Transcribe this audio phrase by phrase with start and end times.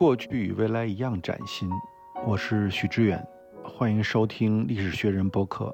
[0.00, 1.68] 过去与未来一样崭新。
[2.26, 3.22] 我是许知远，
[3.62, 5.70] 欢迎收听历史学人播客。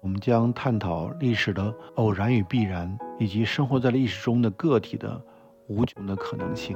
[0.00, 5.22] 我们将探讨历史的偶然与必然，以及生活在历史中的个体的
[5.68, 6.74] 无穷的可能性。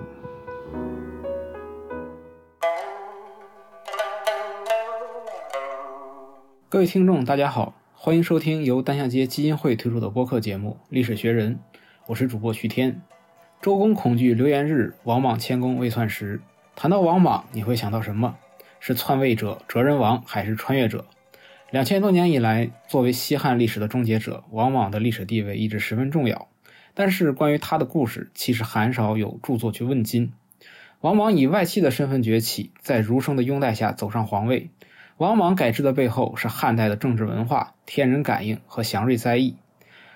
[6.68, 11.54] 各位听众，大家好，欢迎收听由单向街基金会推出的播客节目《历史学人》，
[12.08, 13.00] 我是主播徐天。
[13.62, 16.38] 周公恐惧流言日，王莽迁宫未篡时。
[16.76, 18.36] 谈到王莽，你会想到什么？
[18.78, 21.04] 是篡位者、哲人王，还是穿越者？
[21.70, 26.48] 两千多年以来，作为西汉历史的终结者，王莽的历史地位一直十分重要。
[26.94, 30.32] 但是，关于他的故事，其实很少有著作去问津。
[31.00, 34.70] 王莽以外戚的身份崛起，在儒生的拥戴下走上皇位。
[35.18, 39.56] 王莽改制的背后是汉代的政治文化、天人感应和祥瑞灾异。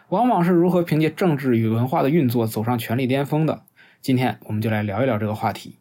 [0.09, 3.63] 王莽是如何凭借政治与文化的运作走上权力巅峰的？
[4.01, 5.79] 今天我们就来聊一聊这个话题。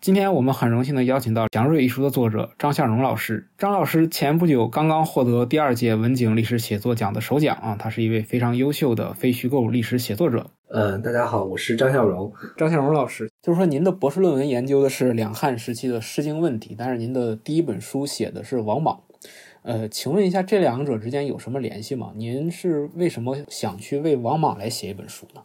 [0.00, 3.48] 今天我们很荣幸的邀请到《祥瑞》一书的作者张向荣老师。
[3.58, 10.52] 张老师前不久刚刚获得第二届文景历史写作奖的首奖啊，他是一位非常优秀的非虚构历史写作者。
[10.68, 12.32] 嗯，大家好，我是张向荣。
[12.56, 19.00] 张向荣老师，就是说您的博士论文研究的是两汉时期的《诗经》问题，但是您的第一本书写的是王莽。
[19.62, 22.12] 呃，请问一下，这两者之间有什么联系吗？
[22.14, 25.42] 您是为什么想去为王莽来写一本书呢？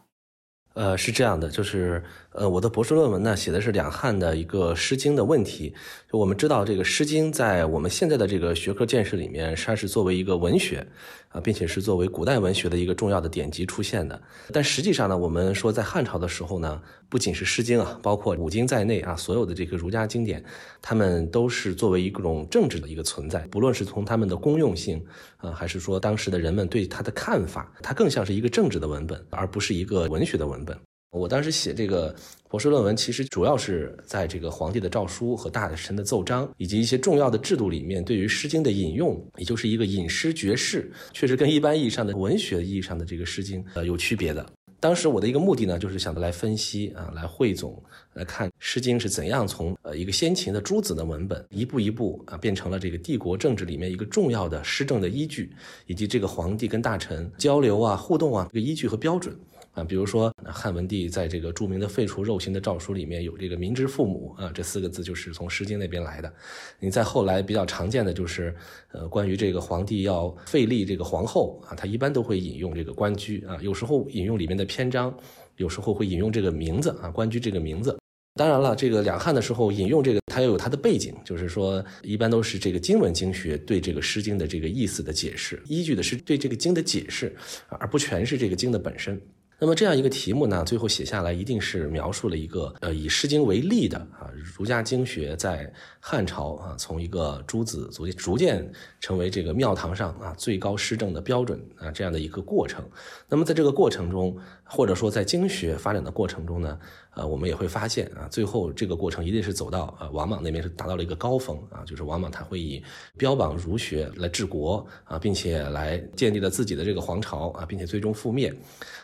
[0.74, 2.02] 呃，是这样的，就是
[2.34, 5.72] 呃，我的博士论文呢，写的是两汉的一个《诗经》的问题。
[6.10, 10.86] 就我们知道，这个《诗经》在我们现在的这个学科见识里面，它是作为一个文学。
[11.28, 14.22] 啊，并且是作为古代文学的一个重要的典籍出现的。
[14.52, 20.44] 但实际上呢，我们说在汉朝的时候呢，不仅是《诗经》啊，包括五经在内啊，所有的这个儒家经典，
[20.80, 23.40] 他们都是作为一种政治的一个存在。
[23.48, 25.04] 不论是从他们的公用性
[25.38, 30.78] 啊，还是说当时的人们对它的看法，它更像是一个政治的文本，而不是一个文学的文本。
[31.14, 32.14] 我当时写这个
[32.48, 44.44] 博士论文，其实主要是在这个皇帝的诏书和大臣的奏章，以及一些重要的制度里面，对于《诗经》的引用，也就是一个引诗绝世，确实跟一般意义上的文学意义上的这个《诗经》呃有区别的。
[44.80, 55.50] 当时我的一个目的呢，就是想着来分析啊，来汇总来看《诗经》是怎样从呃一个先秦的诸子的文本，一步一步啊变成了这个帝国政治里面一个重要的施政的依据，
[55.86, 59.34] 以及这个皇帝跟大臣交流啊、互动啊这个依据和标准。
[59.74, 66.32] 啊，比如说汉文帝在这个著名的废除肉刑的诏书里面有这个“民之父母”啊，这四个字就是从《诗经》那边来的。
[66.78, 68.54] 你在后来比较常见的就是，
[68.92, 75.12] 呃，关于这个皇帝要废立这个皇后啊，他一般都会引用这个官居啊，有时候引用里面的篇章，
[75.56, 77.98] 有时候会引用这个名字啊，官居这个名字。
[78.36, 87.34] 当然了，这个两汉的时候引用这个，它又有它的背景，就是说一般都是这个经文经学对这个《诗经》的这个意思的解释，依据的是对这个经的解释，
[87.68, 89.20] 而不全是这个经的本身。
[89.58, 95.72] 那么这样一个题目呢，最后写下来一定是描述了一个呃以《诗经》为例的啊儒家经学在
[96.06, 102.84] 汉朝啊从一个诸子逐渐逐渐成为这个庙堂上啊最高施政的标准啊这样的一个过程。
[103.26, 106.78] 那么在这个过程中，或者说在经学发展的过程中呢，
[107.14, 112.84] 呃我们也会发现啊最后这个过程一定是走到呃王莽那边是达到了一个高峰啊，就是王莽他会以
[113.16, 118.54] 标榜儒学来治国啊，并且来建立了自己的这个皇朝啊，并且最终覆灭。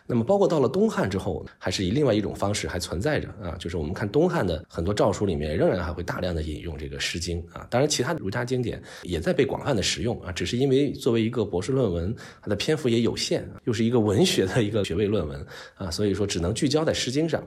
[0.06, 15.46] 那么包括到了东汉之后，还是以另外一种方式还存在着啊，就是我们看东汉的很多诏书里面，仍然还会大量的引用这个《个诗经》啊，当然其他的儒家经典也在被广泛的使用啊，只是因为作为一个博士论文，它的篇幅也有限，又是一个文学的一个学位论文
[15.76, 17.42] 啊，所以说只能聚焦在《诗经》上。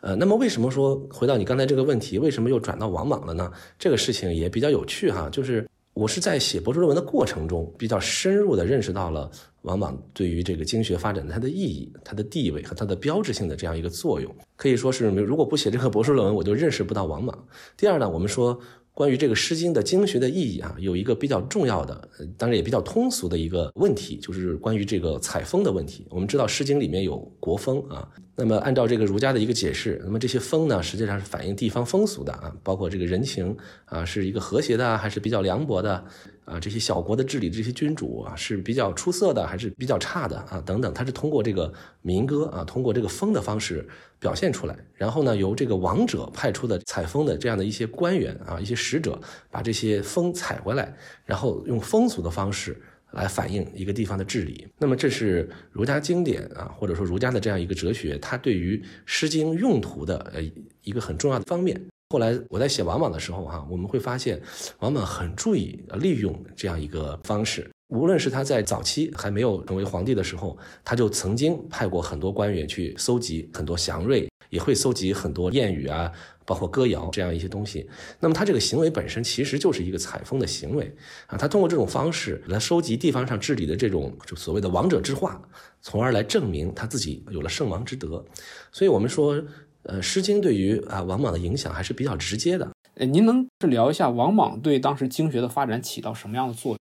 [0.00, 3.50] 呃，那么为什么说回到你刚才这个问题，为什么又转到王莽了呢？
[3.78, 9.30] 这个事情也比较有趣哈，就是我是在写博士论文的过程中，比较深入的认识到了。
[9.62, 17.36] 王莽对于这个经学发展它的意义、它的地位和它的标志性的这样一个作用，可以说是如果不写这个博士论文，我就认识不到王莽。
[17.76, 18.56] 第二呢，我们说。
[18.96, 22.08] 关于这个《诗经》的经学的意义啊，有一个比较重要的，
[22.38, 26.06] 当然也比较通俗的一个问题，就是关于这个采风的问题。
[26.08, 33.56] 我们知道《诗经》里面有国风啊，那么按照这个儒家的一个解释，那么这些风呢，实际上是反映地方风俗的啊，包括这个人情
[33.86, 36.04] 啊，是一个和谐的还是比较凉薄的
[36.44, 36.60] 啊？
[36.60, 40.62] 这些小国的治理这些君主啊，是比较出色的还是比较差的啊？
[40.66, 41.72] 等等，它是通过这个
[42.02, 43.88] 民歌啊，通过这个风的方式。
[44.18, 49.20] 表现出来，然后呢，由这个王者派出的采风的这样的一些官员啊，一些使者，
[49.50, 50.96] 把这些风采回来，
[51.26, 52.80] 然后用风俗的方式
[53.12, 54.66] 来反映一个地方的治理。
[54.78, 60.42] 那么，这是儒家经典啊，或者说儒家的这样一个哲学，它对于《诗经》用途的呃
[60.82, 61.80] 一个很重要的方面。
[62.10, 64.40] 后来我在写王莽的时候哈，我们会发现
[64.78, 67.68] 王莽很注意利用这样一个方式。
[67.88, 76.10] 无论是他在早期还没有成为皇帝的时候，他就曾经派过很多官员去搜集很多祥瑞，也会搜集很多谚语啊，
[76.46, 77.86] 包括歌谣这样一些东西。
[78.20, 80.90] 那么他这个行为本身其实就是一个采风的行为
[81.26, 85.38] 啊，他通过这种方式来收集地方上治理的这种就所谓的王者之化，
[85.82, 88.24] 从而来证明他自己有了圣王之德。
[88.72, 89.42] 所以我们说，
[89.82, 92.70] 呃，《诗经》对于啊王莽的影响还是比较直接的。
[92.94, 96.78] 呃，您能是聊一下王莽对当时经学的发展起到什么样的作用？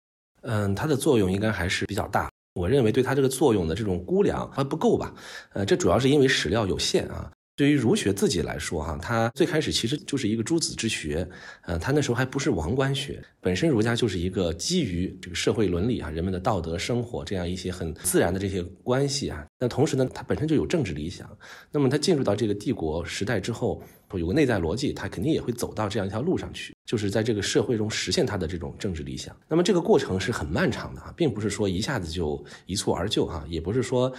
[0.41, 2.29] 嗯，它的作用应该还是比较大。
[2.55, 5.13] 我认为对它这个作用的这种估量还不够吧？
[5.53, 7.31] 呃，这主要是因为史料有限啊。
[7.59, 11.27] 对于儒学自己来说，哈，它最开始其实就是一个诸子之学，
[11.63, 19.45] 呃，它那时候还不是王官学，本身儒家就是一个基于这个社会伦理啊，人们的道德生活这样一些很自然的这些关系啊。
[19.59, 21.29] 那同时呢，它本身就有政治理想。
[21.69, 23.83] 那么它进入到这个帝国时代之后，
[24.17, 29.35] 有个内在逻辑，他肯定也会走到这样一条路上去，就是在这个社会中实现他的这种政治理想。
[29.47, 34.11] 那么这个过程是很漫长的啊，并不是说一下子就一蹴而就啊，也不是说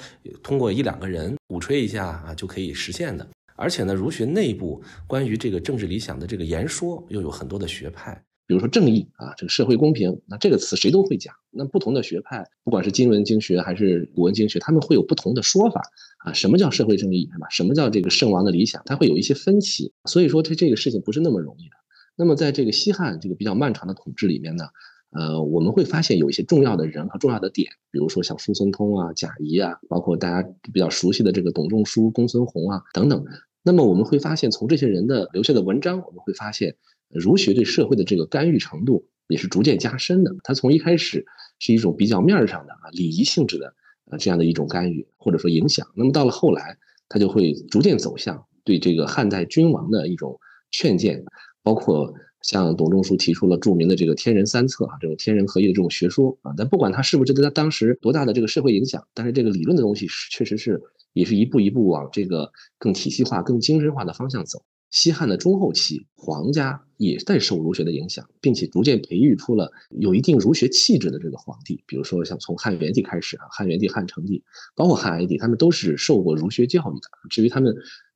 [0.42, 3.26] 通过一两个人鼓吹一下啊就可以实现的。
[3.56, 8.18] 而且呢，儒学内部关于这个政治理想的这个言说又有很多的学派，
[8.50, 11.32] 比如说正义啊，这个社会公平，那这个词谁都会讲。
[11.52, 15.80] 那不同的学派，不管是今文经学还是古文经学，他们会有不同的说法
[16.24, 16.32] 啊。
[16.32, 17.46] 什么叫社会正义，是吧？
[17.48, 18.82] 什么叫这个圣王的理想？
[18.86, 19.92] 它会有一些分歧。
[20.06, 21.76] 所以说，它这个事情不是那么容易的。
[22.16, 24.64] 那么在这个西汉这个比较漫长的统治里面呢，
[25.12, 33.24] 呃，我们会发现有一些重要的人和重要的点，比如说像叔孙通啊、贾谊啊，包括大家比较熟悉的这个董仲舒、公孙弘啊等等。
[33.62, 36.74] 那么我们会发现，从这些人的留下的文章，我们会发现，
[37.10, 40.34] 儒学对社会的这个干预程度也是逐渐加深的。
[40.42, 41.26] 它从一开始
[41.58, 43.74] 是一种比较面儿上的啊礼仪性质的
[44.10, 46.76] 呃这样的一种干预或者说影响，那么到了后来，
[47.08, 50.38] 它就会逐渐走向对这个汉代君王的一种
[50.70, 51.24] 劝谏，
[51.62, 56.54] 包括像董仲舒提出了著名的这个天人三策啊这种天人合一的这种学说啊。
[56.56, 60.80] 但不管他是不是对他当时多大的这个社会影响，但是这个理论的东西是确实是。
[61.12, 64.62] 也是一步一步往这个更体系化、更精神化的方向走。
[64.90, 71.82] 西汉的中后期，皇家也在受儒学的影响，并且逐渐培育出了有一定儒学气质的这个皇帝。
[71.86, 74.42] 比如说，像从汉元帝开始啊，汉元帝、汉成帝，
[74.74, 77.08] 包括汉哀帝，他们都是受过儒学教育的。
[77.30, 77.74] 至于他们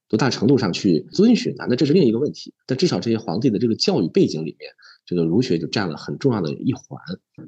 [0.08, 2.54] 多大程度上去遵循啊，那这是另一个问题。
[2.66, 4.70] 但至少这些皇帝的这个教育背景里面。
[5.06, 6.98] 这个儒学就占了很重要的一环，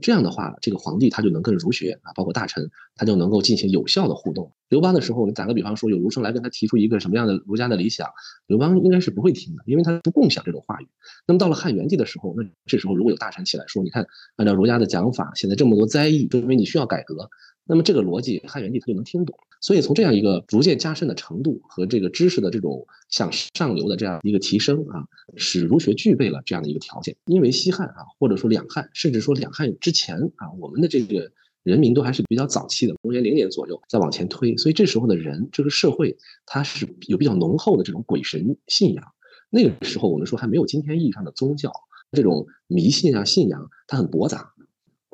[0.03, 4.53] 这样的话，这个皇帝他就能跟儒学啊，包括大臣，他就能够进行有效的互动。
[4.69, 8.09] 刘邦的时候，你打个比方说，有儒生来跟他提出一个什么样的儒家的理想，
[8.47, 10.89] 刘邦应该是不会听的，因为他不共享这种话语。
[11.27, 14.07] 那么到了汉元帝的时候，那这时候如果有大臣起来说，你看，
[14.37, 17.31] 按照儒家的讲法，现在这么多灾异，说明你需要改革，
[17.67, 19.37] 那么这个逻辑汉元帝他就能听懂。
[19.61, 27.17] 所以从这样一个逐渐加深的程度和这个知识的这种向上流的这样一个提升啊，使儒学具备了这样的一个条件。
[27.25, 31.33] 因为西汉啊，或者说两汉，甚至说两汉之前啊，我们的这个
[31.63, 39.05] 人民都还是比较早期的，公元零年左右再往前推，所以这时候的人这个社会它是有比较浓厚的这种鬼神信仰。
[39.49, 41.73] 那个时候我们说还没有今天意义上的宗教，
[42.13, 44.53] 这种迷信啊信仰它很驳杂。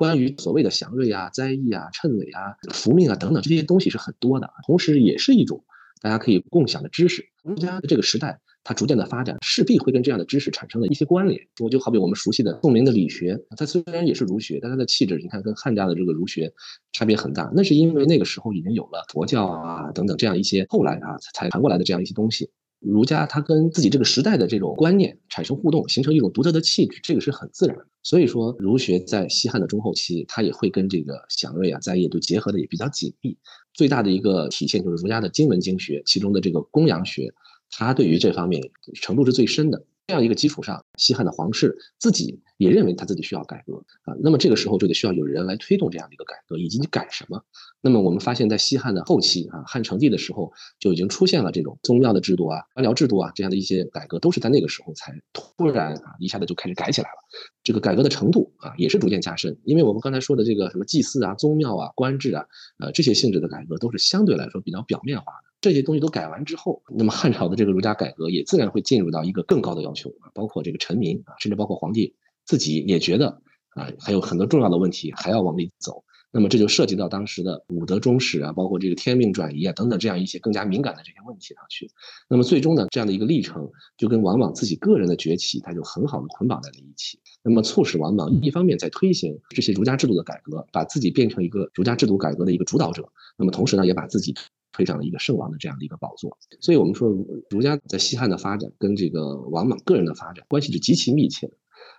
[0.02, 5.64] 关于所谓的祥瑞啊、灾异啊、谶纬啊、福命啊等等这些东西是很多的，同时也是一种
[6.00, 7.25] 大家可以共享的知识。
[7.44, 11.40] 儒家的这个时代，它逐渐的发展，势必会跟这样的知识产生了一些关联。
[11.60, 16.52] 我就好比我们熟悉的宋明的理学，它虽然也是儒学，但它的气质，你看跟汉家的这个儒学
[16.93, 17.52] 差别很大。
[17.54, 22.50] 那是因为那个时候已经有了佛教啊等等这样一些后来啊才传过来的这样一些东西。
[22.82, 27.87] 儒家他跟自己这个时代的这种观念产生互动，形成一种独特的气质，这个是很自然的。
[28.02, 33.37] 所以说，儒学在西汉的中后期，它也会跟这个祥瑞啊、在业都结合的也比较紧密。
[33.73, 37.33] 最大的一个体现就是儒家的经文经学，其中的这个公羊学，
[37.71, 38.61] 它对于这方面
[39.00, 39.85] 程度是最深的。
[40.06, 47.42] 这样一个基础上，西汉的皇室自己也认为他自己需要改革啊，那么这个时候就得需要有人来推动这样的一个改革，以及你改什么。
[47.80, 57.16] 那么我们发现，在西汉的后期啊，汉成帝的时候就已经出现了这种宗庙的制度啊、官僚制度啊这样的一些改革，都是在那个时候才突然啊一下子就开始改起来了。
[57.62, 62.44] 这个改革的程度啊也是逐渐加深，因为我们刚才说的这个什么祭祀啊、宗庙啊、官制啊，
[62.78, 65.51] 呃这些性质的改革都是相对来说比较表面化的。
[65.62, 73.40] 这些东西都改完之后，那么汉朝的这个儒家改革也自然会进入到一个更高的要求啊，包括这个臣民啊，甚至包括皇帝自己也觉得
[73.71, 76.04] 啊，还有很多重要的问题还要往里走。
[76.35, 81.88] 那么这就涉及到当时的武德忠始啊，包括这个天命转移啊等等这样一些更加敏感的这些问题上去。
[82.28, 87.21] 那么最终呢，这样的一个历程就跟王莽自己个人的崛起，他就很好的捆绑在了一起。
[87.45, 93.09] 那么促使王莽一方面在推行这些儒家制度的改革，把自己变成一个儒家制度改革的一个主导者。
[93.37, 94.35] 那么同时呢，也把自己。
[94.73, 97.11] 推上了一个圣王的这样的一个宝座，所以我们说
[97.50, 101.55] 儒家在西汉的发展跟这个王莽个人的发展关系是极其密切的。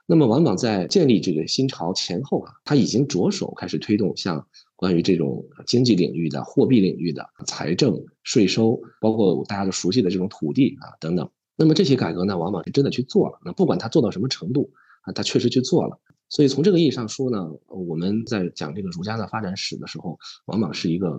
[0.06, 4.48] 那么王莽在建立这个新朝前后啊，他已经着手开始推动像。
[4.76, 11.30] 关于这种经济领域的、货币领域的、财政、税收，包括大家都熟悉的这种土地啊等等。
[11.56, 13.40] 那么这些改革呢，王莽是真的去做了。
[13.46, 16.02] 那不管他做到什么程度啊，他确实去做了。
[16.28, 21.18] 所以从这个意义上说呢，我们在讲这个儒家的发展史的时候，王莽是一个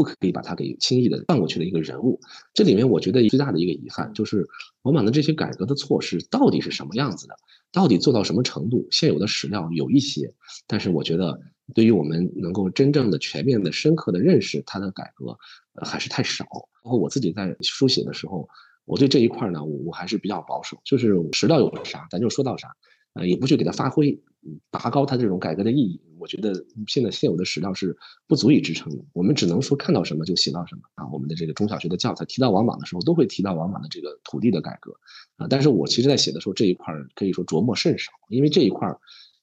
[0.00, 2.18] 不可以把他给轻易的放过去的一个人物。
[2.54, 4.48] 这里面我觉得最大的一个遗憾就是，
[4.82, 7.36] 罗马的这些改革的措施到底是什么样子的，
[7.70, 8.88] 到底做到什么程度？
[8.90, 10.32] 现有的史料有一些，
[10.66, 11.38] 但是我觉得
[11.74, 15.36] 对于我们能够真正的、全面的、深刻的认识他的改革，
[15.74, 16.46] 呃，还是太少。
[16.82, 18.48] 包括我自己在书写的时候，
[18.86, 22.74] 我对这一块呢，我我还是比较保守，就是史料有啥，咱就说到啥。
[23.12, 24.22] 呃，也不去给他发挥，
[24.70, 26.00] 拔高他这种改革的意义。
[26.18, 26.52] 我觉得
[26.86, 29.02] 现在现有的史料是不足以支撑的。
[29.14, 31.08] 我们只能说看到什么就写到什么啊。
[31.10, 34.92] 我们的这个中小学的教材提到王莽的时候，都会提到王莽的这个土地的改革
[35.36, 35.46] 啊。
[35.48, 38.94] 但是我其实在写的时候，这一块可以说琢磨甚少，因为这一块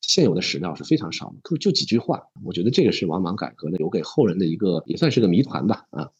[0.01, 2.23] 现有的史料是非常少的，就就几句话。
[2.45, 6.11] 我觉得这个是王莽改革的留给后人的一个也算是个谜团吧啊。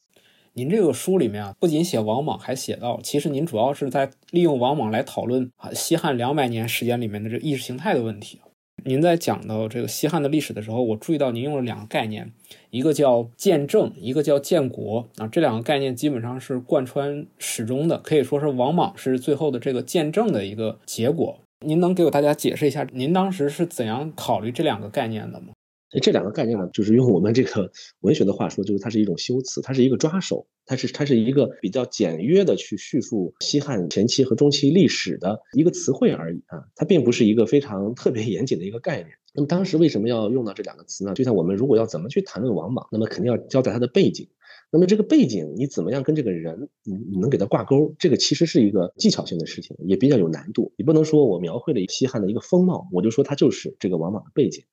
[0.53, 8.41] 您这个书里面啊，不仅写王莽，还写到，其实您主要是在利用王莽来讨论啊西汉两百年时间里面的这意识形态的问题。
[8.83, 12.31] 您在讲到这个西汉的历史的时候，我注意到您用了两个概念，
[12.69, 21.39] 一个叫建政，一个叫建国啊，这两个概念基本上是贯穿始终的，可以说是王莽是最后的这个建政的一个结果。
[21.65, 25.47] 您能给我大家解释一下，您当时是怎样考虑这两个概念的吗？
[25.89, 39.07] 所以这两个概念呢，就是用我们这个文学的话说，就是它是一种修辞，它是一个抓手，它是它是一个比较简约的去叙述西汉前期和中期历史的一个词汇而已啊，它并不是一个非常特别严谨的一个概念。
[39.33, 41.13] 那么当时为什么要用到这两个词呢？
[41.13, 44.27] 就像我们如果要怎么去谈论王莽，那么肯定要交代他的背景。
[44.69, 47.95] 那么这个背景你怎么样跟这个人，你你能给他挂钩？
[47.97, 50.73] 这个其实是一个技巧性的事情，也比较有难度。
[50.75, 54.65] 你不能说我描绘了西汉的一个风貌，我就说他就是这个王莽的背景。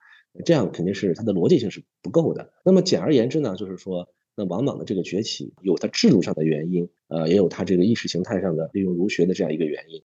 [0.45, 2.53] 这样肯定是它的逻辑性是不够的。
[2.65, 10.03] 那么简而言之呢，就是说，那王莽的这个崛起有它制度上的原因，呃，也有它这个意识形态上的利用儒学的这样一个原因。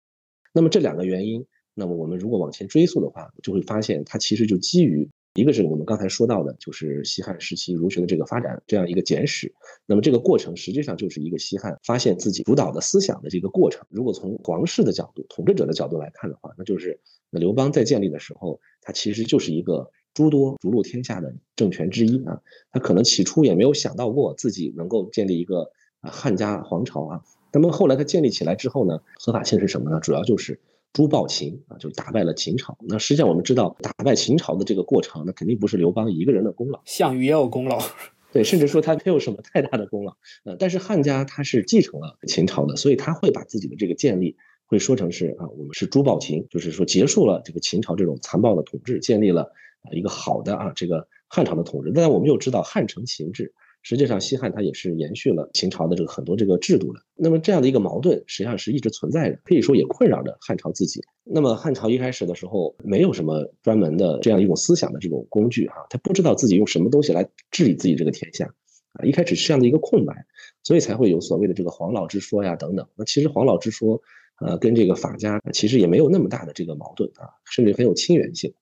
[0.54, 9.54] 那么这两个原因，那么我们如果往前追溯的话，就会发现它其实就基于一个是我们刚才说到的，就是西汉时期儒学的这个发展这样一个简史。
[9.86, 13.86] 那么这个过程实际上就是一个西汉发现自己主导的思想的这个过程。
[13.90, 19.90] 如果从皇室的角度、统治者的角度来看的话，那就是那刘邦在建立的时候，他其实就是一个。
[20.18, 25.70] 诸多逐鹿天下的政权之一啊，他可能起初也没有想到过自己能够建立一个
[26.02, 27.22] 啊汉家皇朝啊。
[27.54, 30.00] 那么后来他建立起来之后呢，合法性是什么呢？
[30.00, 30.60] 主要就是
[30.92, 32.76] 诛暴秦啊，就打败了秦朝。
[32.82, 37.80] 那实际上我们知道，打败秦朝的这个过程，那肯定不是刘邦一个人的功劳，项羽也有功劳。
[38.34, 40.18] 对，甚至说他没有什么太大的功劳。
[40.46, 49.52] 呃，但是汉家他是继承了秦朝的，所以他会把自己的这个建立会说成是啊，我们是诛暴秦，就是说结束了这个秦朝这种残暴的统治，建立了。
[49.92, 53.54] 一个好的啊，这个汉朝的统治，但我们又知道汉承秦制，
[53.84, 57.00] 实际上西汉它也是延续了秦朝的这个很多这个制度的。
[57.16, 61.02] 那么这样的一个矛盾实际上是一直存在的，可以说也困扰着汉朝自己。
[61.24, 68.46] 那么汉朝一开始的时候没有什么专门的这样一种思想的这种工具啊，他不知道自己用什么东西来治理自己这个天下
[68.94, 70.26] 啊，一开始是这样的一个空白，
[70.64, 72.88] 所以才会有所谓的这个黄老之说呀等等。
[72.96, 74.02] 那其实黄老之说，
[74.40, 78.54] 呃，跟这个法家其实也没有那么大的这个矛盾啊，甚至很有亲缘性。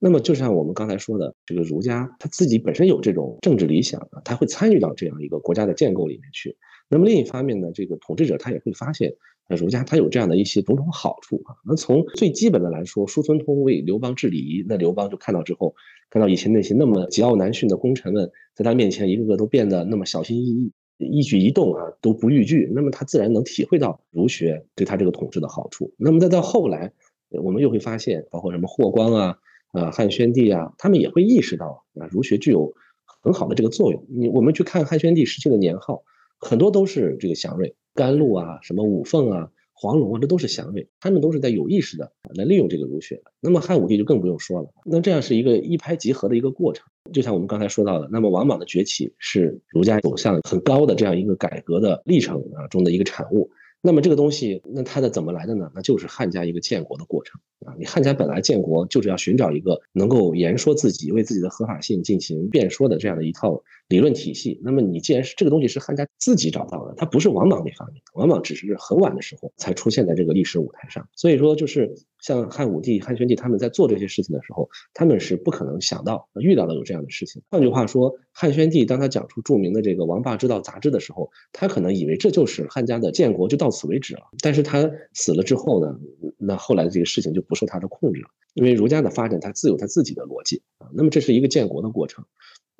[0.00, 6.56] 那么就像我们刚才说的，这个儒家他自己本身有这种政治理想啊，他会参与到这样一个国家的建构里面去。
[6.88, 9.12] 那么另一方面呢，这个统治者他也会发现，
[9.48, 11.56] 呃，儒家他有这样的一些种种好处啊。
[11.66, 15.74] 那从最基本的来说，叔孙通为刘邦治礼仪，那刘邦就看到之后，
[16.10, 25.92] 看到以前那些那么桀骜难驯的功臣们，在他面前一个个都变得那么小心翼翼，一举一动啊都不逾矩，那么他自然能体会到儒学对他这个统治的好处。
[25.98, 26.92] 那么再到后来，
[27.30, 29.38] 我们又会发现，包括什么霍光啊。
[29.72, 32.72] 啊，汉宣帝啊，他们也会意识到啊，儒学具有
[33.22, 34.06] 很好的这个作用。
[34.08, 36.02] 你我们去看汉宣帝时期的年号，
[36.38, 43.24] 很多都是这个祥瑞，甘露啊，什么五凤啊，黄龙啊，这都是祥瑞，他们都是在有意识的来利用这个儒学的。
[43.40, 46.86] 那么汉武帝就更不用说了，那这样是一个一拍即合的一个过程。
[47.12, 53.50] 就像我们刚才说到的，那么王莽的崛起是儒家走向很高的这样一个改革的历程啊中的一个产物。
[53.80, 55.70] 那么这个东西，那它的怎么来的呢？
[55.74, 57.74] 那就是汉家一个建国的过程啊！
[57.78, 64.58] 你汉家本来建国就是要寻找一个能够言说自己、为自己的合法性进行辩说的这样的一套理论体系。
[64.64, 71.06] 那么你既然是这个东西是汉家自己找到的，它不是王莽那发明，王莽只是很晚的时候才出现在这个历史舞台上。
[71.14, 77.42] 所以说，就是像汉武帝、汉宣帝他们在做这些事情的时候，他们是不可能想到遇到的有这样的事情。
[77.50, 83.58] 换句话说，汉宣帝当他讲出著名的这个《王霸之道》杂志的时候，他可能以为这就是汉家的建国就。
[83.58, 85.98] 到此为止了，但是他死了之后呢？
[86.38, 90.86] 那后来的这个事情就不受他的控制了，因为儒家的发展，它自有它自己的逻辑啊。
[90.94, 92.24] 那么这是一个建国的过程，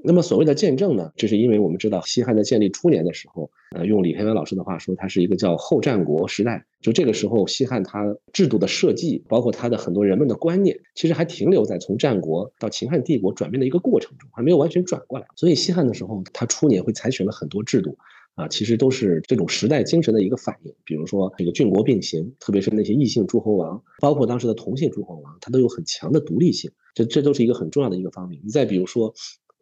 [0.00, 6.64] 那么所谓的见证呢，这是因为我们知道西汉在建立初年的时候，呃，用李天元老师的话说，它是一个叫后战国时代。
[6.80, 15.26] 就这个时候，西汉它制度的设计，包括它的很多人们的观念，其实还停留在从战国到秦汉帝国转变的一个过程中，还没有完全转过来。
[15.34, 17.98] 所以西汉的时候，它初年会采取了很多制度，
[18.36, 20.72] 啊，其实都是这种时代精神的一个反应。
[20.84, 26.70] 比如说这个郡国并行，特别是那些异姓诸侯王，包括当时的同姓诸侯王，它都有很强的独立性。
[26.94, 28.40] 这这都是一个很重要的一个方面。
[28.44, 29.12] 你再比如说。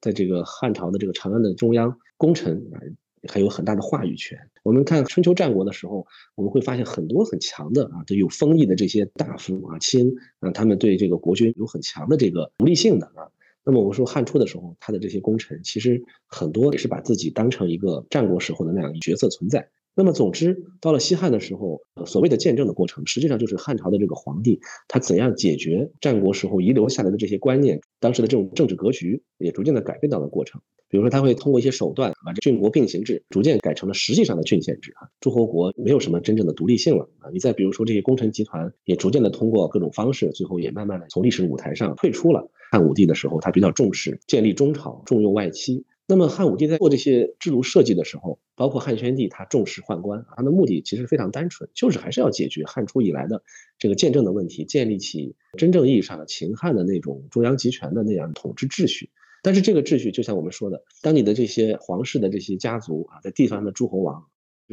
[0.06, 2.78] 在这个汉朝的这个长安的中央，功臣啊
[3.26, 4.38] 还有很大的话语权。
[4.62, 13.26] 我们看春秋战国的时候，我们会发现很多很强的啊，都有封邑的这些大夫啊卿啊，他们对这个国君有很强的这个独立性的啊。
[13.64, 19.68] 那么我们说汉初的时候，他的这些功臣其实很多也是把自己当成一个战国时候的那样一角色存在。
[19.98, 30.60] 那么，总之，到了西汉的时候，所谓的见证的过程，实际上就是汉朝的这个皇帝他怎样解决战国时候遗留下来的这些观念，当时的这种政治格局也逐渐的改变到了过程。
[30.90, 37.30] 比如说，他会通过一些手段，把这郡国并行制逐渐改成了实际上的郡县制啊，诸侯国没有什么真正的独立性了啊。
[37.32, 42.50] 你再比如说，这些功臣集团也逐渐的通过各种方式，最后也慢慢的从历史舞台上退出了。
[42.70, 45.86] 汉武帝的时候，他比较重视建立中朝，重用外戚。
[46.08, 53.42] 那么汉武帝在做这些制度设计的时候，包括汉宣帝，他重视宦官，他的目的其实非常单纯，就是还是要解决汉初以来的
[53.76, 59.10] 这个见证的问题，建立起真正意义上的秦汉的那种中央集权的那样统治秩序。
[59.42, 64.26] 但是这个秩序，就像我们说的，当你的这些皇室的这些家族啊，在地方的诸侯王，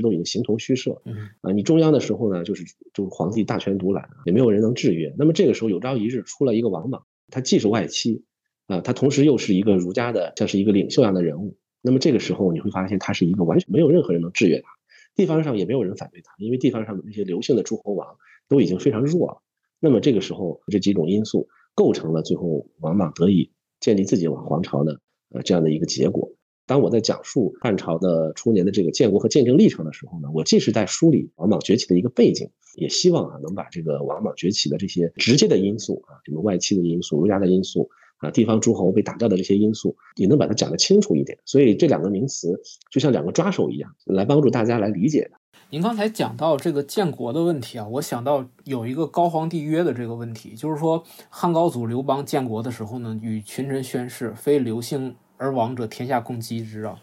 [0.03, 1.01] 都已经形同虚设，
[1.41, 2.63] 啊，你中央的时候呢，就是
[2.93, 5.13] 就是皇帝大权独揽，也没有人能制约。
[5.17, 8.23] 那么这个时候有朝一日出了一个王莽，他既是外戚。
[8.67, 11.57] 啊，他同时又是一个儒家的，像是一个领袖一样的人物。
[11.81, 14.69] 那么这个时候，你会发现他是一个完全没有任何人能制约他，
[15.15, 18.15] 地方上也没有人反对他，因为地方上的那些刘姓的诸侯王
[18.47, 19.41] 都已经非常弱了。
[19.81, 23.51] 那么这个时候，这几种因素构成了最后王莽得以
[23.81, 26.31] 建立自己王皇朝的呃这样的一个结果。
[26.65, 37.89] 当我在讲述汉朝的初年的这个建国和见证历程的时候呢，我既是在梳理王莽崛起的一个背景，也希望啊能把这个王莽崛起的这些直接的因素啊，什么外戚的因素、儒家的因素。
[38.23, 41.37] 啊，地方诸侯被打掉的这些因素，也能把它讲得清楚一点。
[41.45, 42.59] 所以这两个名词
[42.89, 45.31] 就像两个抓手一样，来帮助大家来理解的。
[45.69, 56.99] 您刚才讲到这个建国的问题啊，我想到有一个高皇帝约的这个问题，就是说汉高祖刘邦建国的时候呢，与群臣宣誓，非刘姓而亡者，天下共击之啊。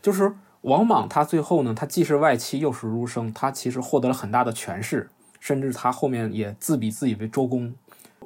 [0.00, 7.74] 就是王莽他最后呢，他既是外戚又是儒生，他其实获得了很大的权势，甚至他后面也自比自己为周公。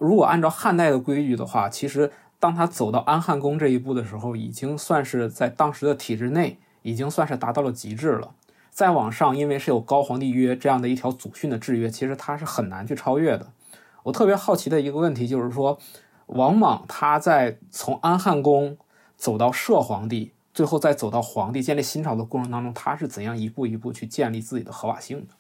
[0.03, 2.11] 如果按照汉代的规矩的话，其实
[2.41, 8.35] 当他走到安汉宫这一步的时候，已经算是在当时的体制内，已经算是达到了极致了。
[8.69, 13.53] 再往上，因为是有高皇帝约这样的一条祖训的制约，其实他是很难去超越的。
[14.03, 15.79] 我特别好奇的一个问题就是说，
[16.27, 18.77] 王莽他在从安汉宫
[19.17, 25.35] 走到摄皇帝，最后再走到皇帝建立新朝的过程当中，他是怎样一步一步去建立自己的合法性的？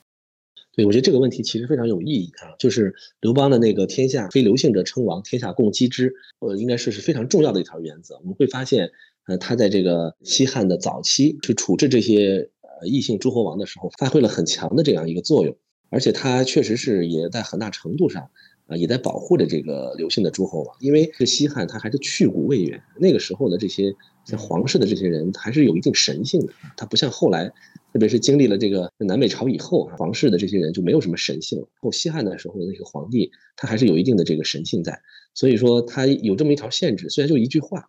[0.74, 8.16] 对，我觉得这个问题其实非常有意义啊，就是刘邦的那个“天下非刘姓者称王，天下共击之”，呃，应该是是非常重要的一条原则。
[8.20, 8.90] 我们会发现，
[9.26, 15.54] 呃，他在这个西汉的早期去处置这些呃异姓诸侯王的时候，发挥了很强的这样一个作用，
[15.90, 18.30] 而且他确实是也在很大程度上
[18.66, 23.94] 啊，也在保护着这个刘姓的诸侯王，因为这西汉他还是去古未远，那个时候的这些
[24.38, 27.52] 皇室的这些人还是有一定神性的，他不像后来。
[27.92, 31.68] 特别是经历了这个南北朝以后，皇室的这些人就没有什么神性了。
[31.80, 34.98] 后西汉的时候，那个皇帝他还是有一定的这个神性在，
[35.34, 37.84] 所以说他有这么一条限制，虽然就一句话，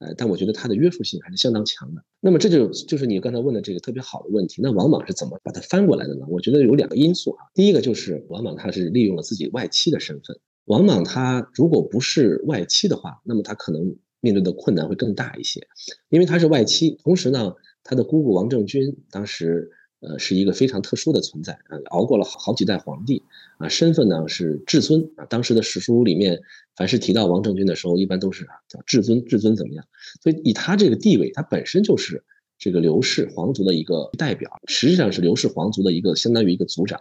[0.00, 2.02] 呃，但我觉得他的约束性还是相当强的。
[2.20, 6.26] 那么这就就是你刚才问的这个特别好的问题，那王莽是怎么把它翻过来的呢？
[6.28, 10.38] 我觉得有两个因素啊，第一个就是王莽他是利用了自己外戚的身份。
[10.66, 15.66] 王莽他如果不是外戚的话，那么他可能面对的困难会更大一些，
[16.10, 17.54] 因为他是外戚，同时呢。
[17.88, 19.70] 他的姑姑王政君当时，
[20.00, 23.22] 呃，是一个非常特殊的存在啊，熬过了好好几代皇帝
[23.58, 25.24] 啊，身份呢是至尊啊。
[25.26, 26.42] 当时的史书里面，
[26.76, 29.84] 凡是提到王政君的时候，一般都是啊叫至尊，至尊怎么样？
[30.20, 32.24] 所以以他这个地位，他本身就是
[32.58, 37.00] 这个刘氏皇族的一个代表，实际上是刘氏皇族的一个相当于一个族长，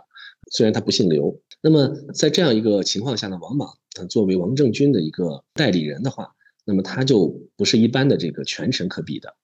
[0.52, 1.42] 虽然他不姓刘。
[1.62, 3.70] 那么在这样一个情况下呢，王莽
[4.08, 9.36] 作为王政君的一个代理人的话，那么他就不是一般的这个权臣可比的。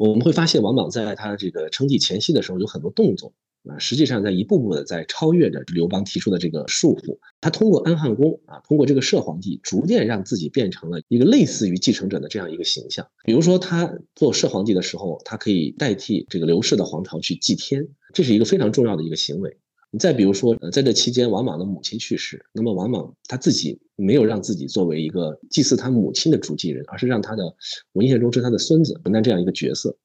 [0.00, 3.34] 我们会发现，王莽在他这个称帝前夕的时候有很多动作
[3.68, 7.18] 啊，实际上在一步步的在超越着刘邦提出的这个束缚。
[7.42, 13.06] 他通过安汉宫啊，通过这个摄皇帝，逐渐让自己变成了一个类似于继承者的这样一个形象。
[13.24, 19.58] 比如说，他做摄皇帝的时候，他可以代替这个刘氏的皇朝去祭天，这是一个非常重要的一个行为。
[19.90, 27.54] 你再比如说，呃，在这期间，王莽的母亲去世，那么王莽他自己没有让自己作为一个祭祀他母亲的主祭人，而是让他的
[27.92, 29.96] 文献中是他的孙子承担这样一个角色。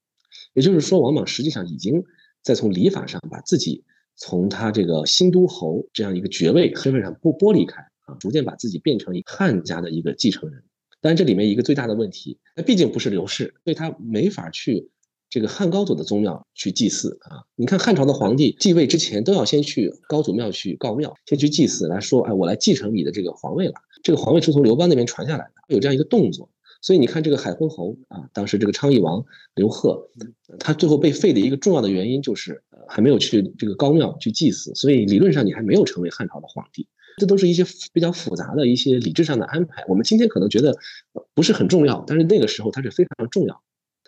[0.54, 2.04] 也就是说，王莽实际上已经
[2.42, 10.62] 在从礼法上把自己从他这个新都侯这样一个爵位身份上剥剥离开啊，逐渐把自己变成一汉家的一个继承人。
[11.00, 14.90] 但这里面一个最大的问题，那毕竟不是刘氏，所以他没法去。
[15.28, 17.42] 这个汉高祖的宗庙去祭祀啊！
[17.56, 23.74] 你看汉朝的皇帝继位之前都要先去高祖庙去告庙，先去祭祀来说，哎，我来继承你的这个皇位了。
[24.06, 26.48] 这个皇位是从刘邦那边传下来的，有这样一个动作。
[26.80, 29.24] 所以你看这个海昏侯啊，当时这个昌邑王
[29.56, 30.08] 刘贺，
[30.60, 36.86] 他最后被废的一个重要的原因就是还没有去这个高庙去祭祀，所以理论上你还没有成为汉朝的皇帝。
[37.16, 39.84] 这都是一些比较复杂的一些理智上的安排。
[39.88, 40.78] 我们今天可能觉得
[41.34, 43.60] 不是很重要，但是那个时候它是非常重要。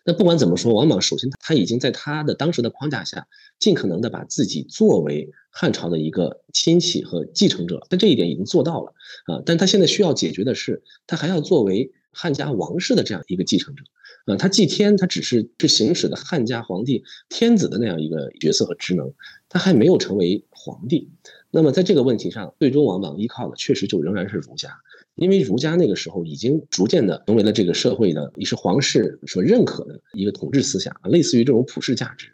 [0.09, 3.27] 那不管怎么说，王莽首先他已经在他的当时的框架下，
[3.59, 8.95] 尽可能的把自己作为汉朝的一个亲戚和继承者，但这一点已经做到了
[9.27, 9.43] 啊。
[9.45, 13.85] 但他现在需要解决的是，他还要作为汉家王室的这样一个继承者
[14.25, 14.37] 啊。
[14.39, 19.13] 他祭天，他只是是行使的汉家皇帝天子的那样一个角色和职能，
[19.51, 21.11] 他还没有成为皇帝。
[21.51, 24.71] 那么在这个问题上，最终王莽依靠的确实就仍然是儒家。
[25.19, 32.29] 因为儒家那个时候已经逐渐的成为了这个社会的也是皇室所认可的一个统治思想，类似于这种普世价值。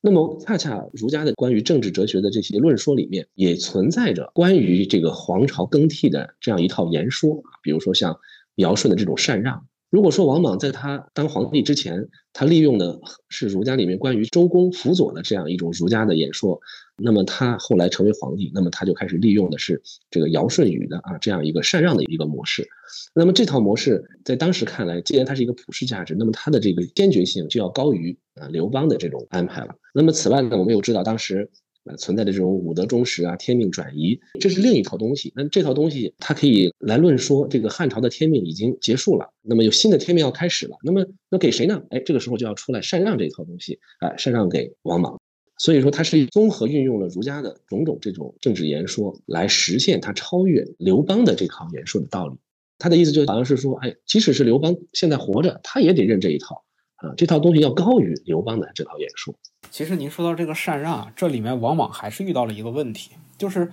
[0.00, 8.16] 那么恰恰儒家的关于政治哲学的这些论说里面，也存在着关于这个皇朝更替的这样一套言说啊，比如说像
[8.56, 9.67] 尧舜的这种禅让。
[9.90, 16.60] 如果说王莽在他当皇帝之前，他利用的是儒家里面关于周公辅佐的这样一种儒家的演说，
[16.96, 22.68] 那么他后来成为皇帝，那么他就开始利用的是这个尧舜禹的啊这样一个禅让的一个模式。
[23.14, 29.74] 那么这套模式在当时看来，既然它是一个普世价值，那么它的这个坚决性就要高于啊刘邦的这种安排了。
[29.94, 31.50] 那么此外呢，我们又知道当时。
[31.96, 35.32] 存在的这种武德忠实啊，天命转移，这是另一套东西。
[35.34, 40.76] 那这套东西它可以来论说，这个汉朝的天命已经结束了，那么有新的天命要开始了。
[40.82, 41.82] 那么那给谁呢？
[41.90, 45.20] 哎，这个时候就要出来禅让这一套东西，哎，禅让给王莽。
[45.60, 52.36] 所以说，它是综合运用了儒家的种种这种政治言说，来实现它超越刘邦的这套言说的道理。
[52.78, 56.62] 他的意思就好像是说，哎，即使是刘邦现在活着，他也得认这一套
[56.98, 59.34] 啊，这套东西要高于刘邦的这套演说。
[59.70, 63.72] 其实您说到这个禅让，这里面往往还是遇到了一个问题，就是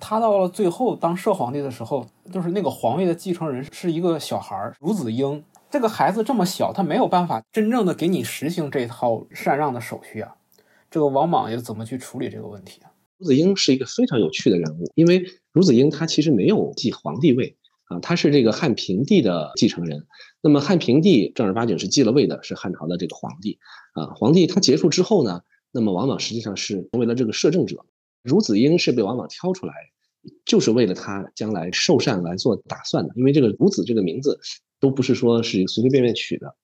[0.00, 10.34] 他到了最后当摄皇帝的时候，就是那个皇位的继承人是一个小孩儿孺子婴，这个孩子这么小，他没有办法真正的给你实行这套禅让的手续啊。
[10.90, 12.90] 这个王莽又怎么去处理这个问题啊？
[13.20, 20.06] 孺子婴是一个非常有趣的人物，因为孺子婴他其实没有继皇帝位啊，他是这个汉平帝的继承人。
[20.40, 23.58] 那么汉平帝正儿八经是继了位的，是汉朝的这个皇帝
[23.92, 24.06] 啊。
[24.14, 25.42] 皇帝他结束之后呢，
[25.72, 27.84] 那么王莽实际上是成为了这个摄政者。
[28.24, 29.74] 孺子婴是被王莽挑出来，
[30.46, 33.12] 就是为了他将来受禅来做打算的。
[33.16, 34.40] 因为这个孺子这个名字
[34.80, 36.54] 都不是说是随随便便取的。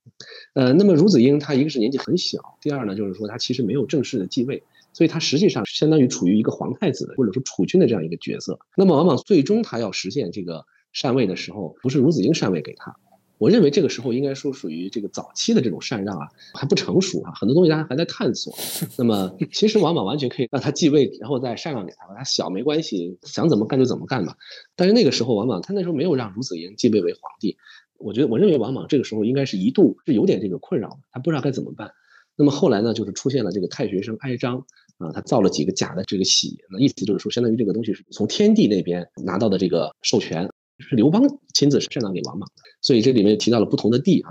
[0.55, 4.63] 呃，那么孺子婴他一个是年纪很小，第二呢就是说他其实没有正式的继位，
[4.95, 8.59] 所以他实际上相当于处于一个皇太子或者说储君的这样一个角色。
[8.77, 12.97] 那么王莽最终他要实现这个禅位的时候，不是孺子婴禅位给他。
[13.39, 18.55] 我认为这个时候应该说属于这个早期的这种禅让啊，还不成熟啊，很多东西大家还在探索。
[18.99, 24.35] 那么其实王莽完全可以让他继位，然后再禅让给他，他小没关系，想怎么干就怎么干嘛。
[24.77, 27.57] 但是那个时候王莽他那时候没有让孺子婴继位为皇帝，
[27.99, 31.93] 我觉得我认为王莽这个时候应该是一度是有点这个困扰的，他不知道该怎么办。
[32.37, 34.67] 那么后来呢，就是出现了这个太学生哀章
[34.99, 40.51] 啊，他造了几个假的这个玺，那意思就是说，相当于这个东西是从天帝那边拿到的这个授权。
[40.81, 41.23] 是刘邦
[41.55, 44.31] 亲自禅让给王莽的，所以这里面提到了不同的帝啊，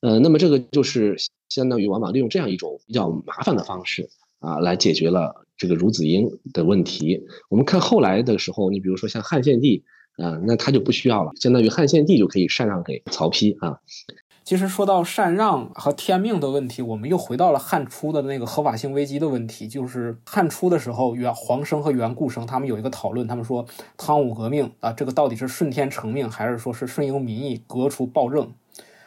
[0.00, 1.16] 呃，那么这个就是
[1.48, 7.26] 相当于王莽利用这样一种比较麻烦的方式啊，来解决了这个孺子婴的问题。
[7.48, 9.84] 我们看后来的时候，你比如说像汉献帝
[10.16, 13.80] 啊，那他就不需要了，相当于汉献帝就可以禅让给曹丕啊。
[14.44, 19.68] 其实说到禅让和天命的问题，我们又回到了汉初的那个合法性危机的问题。
[19.68, 23.64] 就是汉初的时候，袁黄生和袁固生他们有一个讨论，他们说
[23.96, 28.52] 汤武革命啊，这个到底是顺天成命，还是说是顺应民意革除暴政？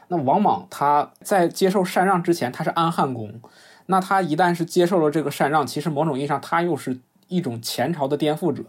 [0.08, 3.42] 那王莽他在接受禅让之前，他是安汉公，
[3.88, 8.64] 那他一旦是接受了这个禅让，其实某种意义上他又是一种前朝的颠覆者，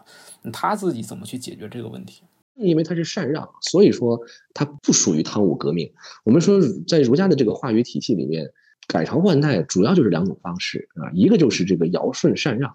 [0.52, 2.22] 他自己怎么去解决这个问题？
[2.56, 4.20] 因为他是禅让，所以说
[4.54, 5.92] 他不属于汤武革命。
[6.24, 8.50] 我们说，在儒家的这个话语体系里面，
[8.88, 12.70] 改朝换代主要就是两种方式啊，一个就是这个尧舜禅让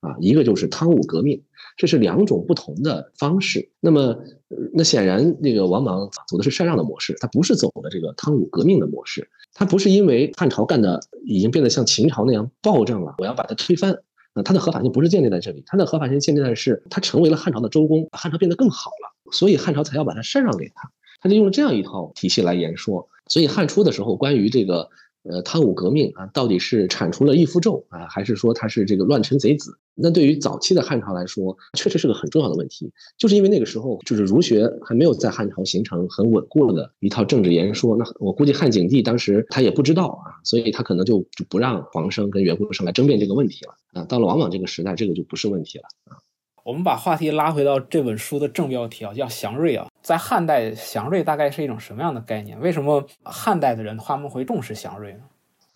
[0.00, 1.42] 啊，一个就是汤武革命，
[1.76, 3.68] 这是两种不同的方式。
[3.80, 4.16] 那么，
[4.72, 9.28] 那显然那个王莽走的是禅让的模式，他不是走的这个汤武革命的模式。
[9.52, 13.98] 他不是因为汉朝干的已经变得像秦朝那样暴政了，我要把它推翻。
[14.34, 19.15] 那它的合法性不是建立在这里，它的合法性建立在是它成为了汉朝的周公，汉朝变得更好了。
[19.32, 20.90] 所以汉朝才要把它禅让给他。
[21.20, 23.08] 他就用了这样一套体系来言说。
[23.26, 24.88] 所以汉初的时候，关于这个。
[25.28, 29.76] 呃，汤武革命啊，到底是铲除了义父纣啊，还是说他是这个乱臣贼子？
[29.96, 32.92] 那对于早期的汉朝来说，确实是个很重要的问题。
[33.18, 37.96] 就是因为那个时候，就是儒学还没有在汉朝形成很稳固的一套政治言说。
[37.96, 44.04] 那我估计汉景帝当时他也不知道啊，所以他可能就就不让黄生跟袁国生来争辩这个问题了啊。
[44.04, 46.22] 到了王莽这个时代，这个就不是问题了啊。
[46.66, 49.86] 我们把话题拉回到这本书的正标题啊，叫祥瑞啊。
[50.02, 52.58] 在汉代，祥瑞大概是一种什么样的概念？
[52.58, 55.20] 为什么汉代的人他们会重视祥瑞呢？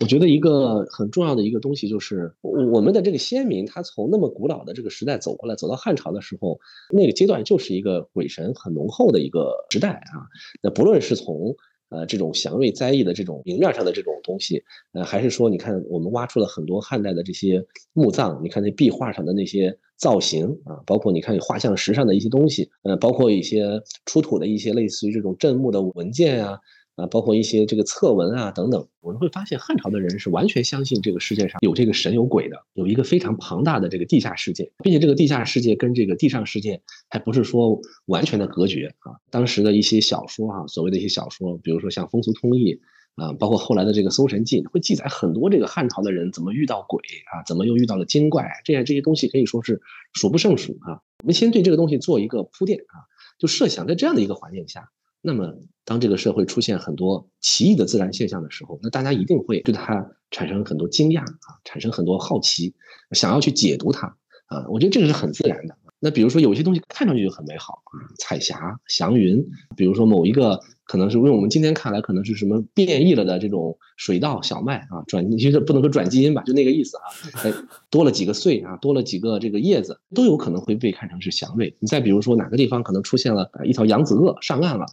[0.00, 6.58] 我觉得一个很重要的一个东西就是，我们的这个先民他从那么古老的这个时代走过来，走到汉朝的时候，
[6.90, 10.26] 那个阶段就是一个鬼神很浓厚的一个时代啊。
[10.60, 11.54] 那不论是从
[11.90, 26.58] 呃这种祥瑞灾异的这种明面上的这种东西，呃，还是说你看我们挖出了很多汉代的这些墓葬，你看那壁画上的那些造型啊，包括你看画像石上的一些东西，呃，包括一些出土的一些类似于这种镇墓的文件啊。
[27.00, 39.16] 啊，包括一些这个策文啊等等，我们会发现汉朝的人是完全相信这个世界上有这个神有鬼的，有一个非常庞大的这个地下世界，并且这个地下世界跟这个地上世界还不是说完全的隔绝啊。
[39.30, 42.74] 当时的一些小说啊，所谓的一些小说，比如说像《风俗通义》
[43.14, 47.00] 啊，包括后来的这个《搜神记》，会记载很多这个汉朝的人怎么遇到鬼
[47.32, 49.80] 啊，怎么又遇到了精怪，这样这些东西可以说是
[50.12, 51.00] 数不胜数啊。
[51.22, 53.08] 我们先对这个东西做一个铺垫啊，
[53.38, 54.90] 就设想在这样的一个环境下。
[55.22, 55.54] 那么，
[55.84, 62.74] 当这个社会出现很多奇异的自然现象的时候，那大家一定会对它产生很多惊讶啊，产生很多好奇，
[63.12, 64.06] 想要去解读它
[64.46, 64.66] 啊。
[64.70, 65.76] 我觉得这个是很自然的。
[66.02, 69.44] 那比如说有些东西看上去就很美好啊，彩霞、祥云，
[69.76, 77.04] 比如说某一个可能是为我们今天看来可能是什么变异了的这种水稻、小麦啊，转其实不能说转基因吧，就那个意思啊，
[77.44, 77.52] 哎，
[77.90, 81.76] 多了几个穗啊，多了几个这个叶子，都有可能会被看成是祥瑞。
[81.78, 84.86] 你再比如说哪个地方可能出现了一条扬子鳄上岸了。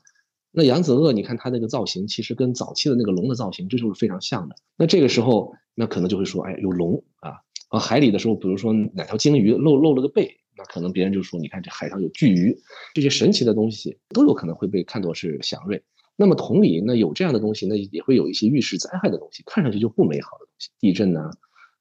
[0.57, 4.55] 那扬子鳄，你看它那个造型，其实跟早期的那个龙的造型，这就是非常像的。
[4.75, 7.33] 那这个时候，那可能就会说，哎，有龙啊。
[7.69, 12.57] 啊，海里的时候，比如说哪条鲸鱼露露了个背，那可能别人就说，你看这海上有巨鱼，
[12.95, 15.83] 这些神奇的东西都有可能会被看作是祥瑞。
[16.15, 21.29] 那么同理，那有这样的东西，那也会有一些预示灾害的东西，看上去就不美好的东西，地震呐，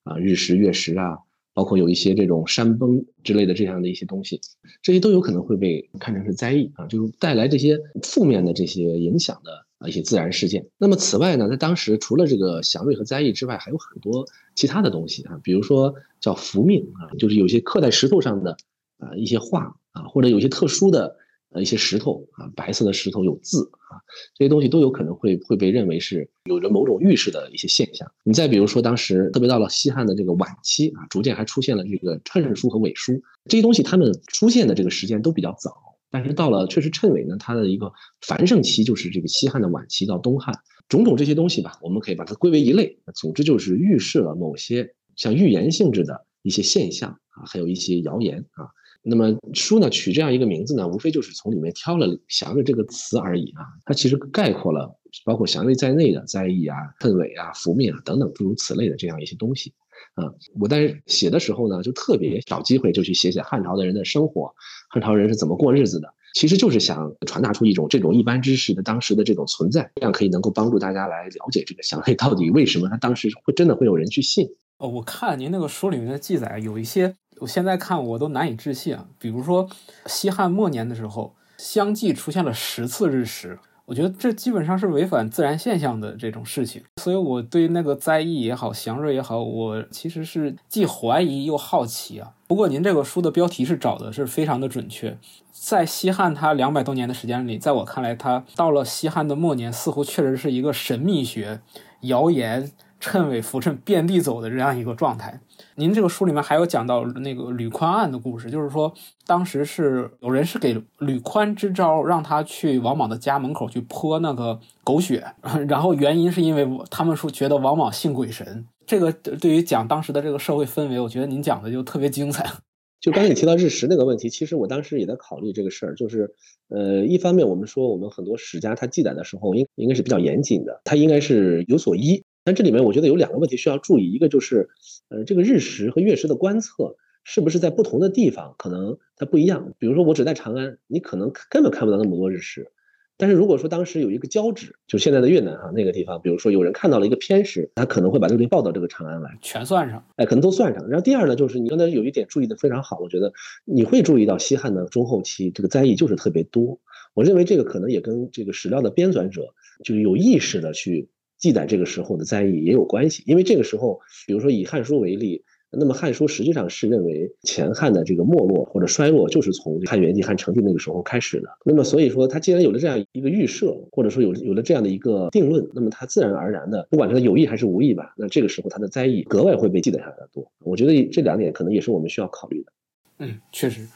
[0.05, 1.17] 啊，日食月食啊。
[1.57, 4.39] 包括有一些这种山崩之类的这样的一些东西，
[4.83, 10.67] 这些都有可能会被看成是灾异啊，就是带来这些负面的这些影响的啊一些自然事件。
[10.77, 18.59] 那么此外呢，在当时除了这个祥瑞和灾异之外，还有很多其他的东西啊，比如说叫福命啊，就是有些刻在石头上的
[18.99, 21.17] 啊一些画啊，或者有些特殊的。
[21.61, 24.01] 一些石头啊，白色的石头有字啊，
[24.35, 28.11] 这些东西都有可能会会被认为是有着某种预示的一些现象。
[28.25, 35.73] 你再比如说，当时特别到了西汉的这个晚期啊，逐渐还出现了这个谶书和伪书这些东西，它们出现的这个时间都比较早。
[36.09, 40.55] 但是到了确实谶伪呢，它的一个繁盛期就是这个西汉的晚期到东汉，
[40.89, 42.99] 种种这些东西吧，我们可以把它归为一类。
[43.15, 48.71] 总之就是预示了某些像预言性质的一些现象啊，还有一些谣言啊。
[49.09, 53.63] 那么书呢，取这样一个名字呢，无非就是从里面挑了“祥瑞”这个词而已啊。
[53.85, 59.73] 它其实概括了包括祥瑞在内的灾异啊、谶纬啊、福命啊等等诸如此类的这样一些东西
[60.15, 60.25] 啊。
[60.59, 64.53] 我在写的时候呢，就特别找机会就去写写汉朝的人的生活，
[64.91, 66.13] 汉朝人是怎么过日子的。
[66.35, 74.49] 其实就是想传达出一种这种一般知识的当时的这种存在，这样可以能够帮助大家来了解这个祥瑞到底为什么他当时会真的会有人去信。
[74.79, 77.15] 哦，我看您那个书里面的记载有一些。
[77.39, 79.07] 我现在看我都难以置信啊！
[79.19, 79.69] 比如说，
[80.07, 86.83] 西汉末年的时候，相继出现了十次日食，我觉得这基本上是违反自然现象的这种事情。
[86.97, 92.33] 所以，我对那个灾异也好，祥瑞也好，我其实是既怀疑又好奇啊。
[92.47, 95.19] 不过，您这个书的标题是找的是非常的准确。
[95.53, 101.61] 在西汉它两百多年的时间里，在我看来，它到了西汉的末年，似乎确实是一个神秘学、
[102.01, 102.73] 谣言。
[103.07, 105.41] 谶纬浮沉遍地走的这样一个状态。
[105.77, 108.93] 您这个书里面还有讲到那个吕宽案的故事，就是说
[109.27, 115.25] 当时是有人是给吕宽支招，让他去王莽的家门口去泼那个狗血，
[115.69, 118.67] 然后原因是因为他们说觉得王莽信鬼神。
[118.87, 122.47] 这个对于讲当时的这个社会氛围，我觉得您讲的就特别精彩。
[123.01, 126.35] 就刚才你提到日食那个问题，其实我当时也在考虑这个事儿，就是
[126.69, 132.25] 呃，一方面我们说我们很多史家他记载的时候应应该是比较严谨的，他应该是有所依。
[132.47, 134.69] 但这里面我觉得有两个问题需要注意，一个就是，
[135.09, 139.75] 呃，这个日食和月食的观测是不是在不同的地方可能它不一样？
[139.81, 142.71] 比如说我只在长安，你可能根本看不到那么多日食，
[143.17, 150.07] 但是如果说当时有一个交趾，就现在的越南哈那个地方，比如说有人看到了一个偏食，他可能会把这个东西报到这个长安来，全算上。
[150.15, 150.89] 哎，可能都算上。
[150.89, 153.33] 然后第二呢，就是你刚才有一点注意的非常好，我觉得
[153.65, 156.79] 你会注意到西汉的中后期这个灾异就是特别多。
[157.13, 165.45] 我认为这个可能也跟这个史料的编纂者就是有意识的去记载这个时候的灾异也有关系，因为这个时候，比如说以《汉书》为例。
[165.79, 171.49] 那么《汉书》实际上是认为前汉的这个没落或者衰落，就是从汉元帝、汉成帝那个时候开始的。
[171.67, 180.51] 那么所以说，他既然有了这样一个预设，或者说有有了这样的一个定论，那么他自然而然的，不管是他有意还是无意吧，那这个时候他的灾异格外会被记载下来的多。
[180.61, 182.73] 我觉得这两点可能也是我们需要考虑的。
[183.19, 183.87] 嗯，确实，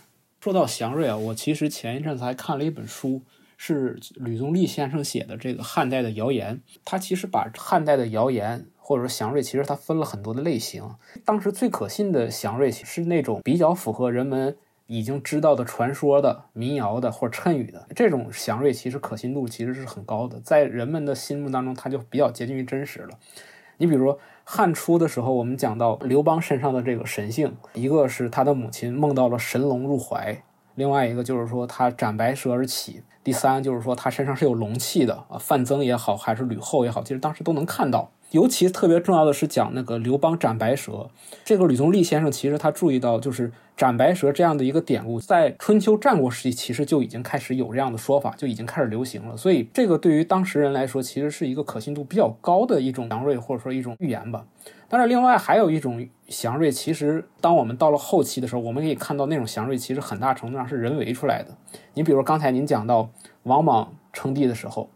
[0.40, 3.22] 说到祥瑞啊，我其实前一阵子还看了一本书。
[3.62, 10.82] 是吕宗立先生写的这个汉代的谣言，他其实把汉代的谣言或者说祥瑞，其实他分了很多的类型。
[11.26, 23.10] 当时最可信的祥瑞是那种比较符合人们已经知道的传说的民谣的或者谶语的这种祥瑞，其实可信度其实是很高的，在人们的心目当中，它就比较接近于真实了。
[23.76, 30.42] 你比如说汉初的时候，我们讲到刘邦身上的这个神性，一个是他的母亲梦到了神龙入怀。
[30.74, 38.10] 另外一个就是说，他斩白蛇而起；第三就是说，他身上是有龙气的啊，范增也好，还是吕后也好，其实当时都能看到。
[38.30, 41.10] 尤其特别重要的是讲那个刘邦斩白蛇，
[41.44, 49.36] 这个吕宗立先生其实他注意到，就是斩白蛇这样的一个典故，在春秋战国时期其实就已经开始有这样的说法，就已经开始流行了。
[49.36, 54.44] 所以这个对于当时人来说，其实是一个可信度比较高的一种祥瑞，或者说一种预言吧。
[54.92, 61.56] 但是另外还有一种祥瑞，其实当我们到了后期的时候，我们可以看到那种祥瑞其实很大程度上是人为出来的。
[61.94, 63.08] 你比如刚才您讲到
[63.44, 64.90] 王莽称帝的时候，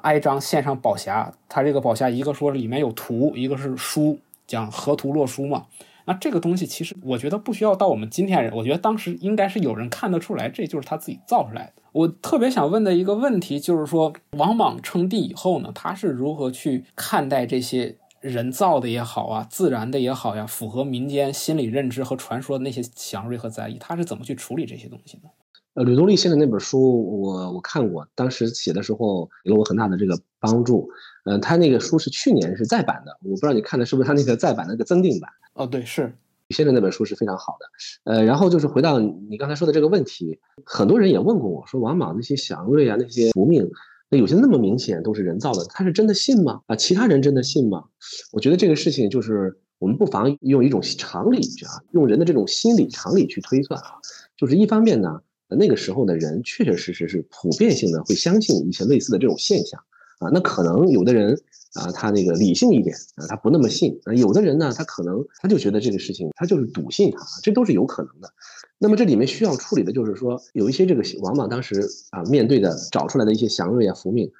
[0.00, 5.66] 哀章献上宝匣，他这个宝匣一个说里面有图，一个是书，讲河图洛书嘛。
[6.06, 11.82] 那这个东西其实我觉得不需要到我们今天人，我觉得当时应该是有人看得出来，这就是他自己造出来的。
[11.92, 17.98] 我特别想问的一个问题就是说，王莽称帝以后呢，他是如何去看待这些？
[18.20, 25.28] 人造的也好啊，自然的也好呀，符合民间心理认知和传说的那些祥瑞和灾异，他是怎么去处理这些东西的？
[25.74, 30.90] 呃，吕东立先生那本书，我我看过，当时写的时候给了我很大的这个帮助。
[31.24, 35.30] 嗯，他那个书是去年是再版的，我不知道你看的是不是他那个再版的那个增订版？
[35.52, 36.12] 哦，对，是
[36.48, 38.12] 先生那本书是非常好的。
[38.12, 43.70] 呃，然后就是回到你刚才说的这个问题，很多人也问过我说，王莽那些祥瑞啊，那些福命。
[44.10, 46.62] 那有些那么明显都是人造的，他是真的信吗？
[46.66, 47.84] 啊，其他人真的信吗？
[48.32, 53.90] 我觉得这个事情就是我们不妨用一种常理啊，用人的这种心理常理去推算啊。
[54.36, 59.80] 就是一方面呢，那个时候的人确确实实是普遍性的会相信一些类似的这种现象
[60.20, 60.30] 啊。
[60.32, 61.38] 那可能有的人
[61.74, 68.32] 啊，他那个理性一点啊，他不那么信；啊，有的人呢，他可能他就觉得这个事情他就是笃信他，这都是有可能的。
[68.78, 74.30] 那么这里面需要处理的就是说，有一些这个王莽当时啊面对的找出来的一些祥瑞啊福命，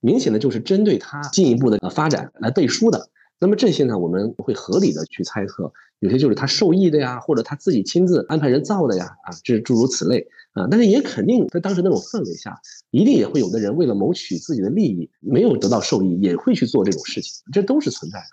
[0.00, 3.10] 明显的就是针对他进一步的发展来背书的。
[3.40, 10.66] 那么这些呢，我们会合理的去猜测，有些就是他受益的呀，或者他自己亲自安排人造的呀，啊，这诸如此类啊。
[10.68, 18.26] 但是也肯定在当时那种氛围下，一定也会有的人为了谋取自己的利益，没有得到受益，也会去做这种事情，这都是存在的。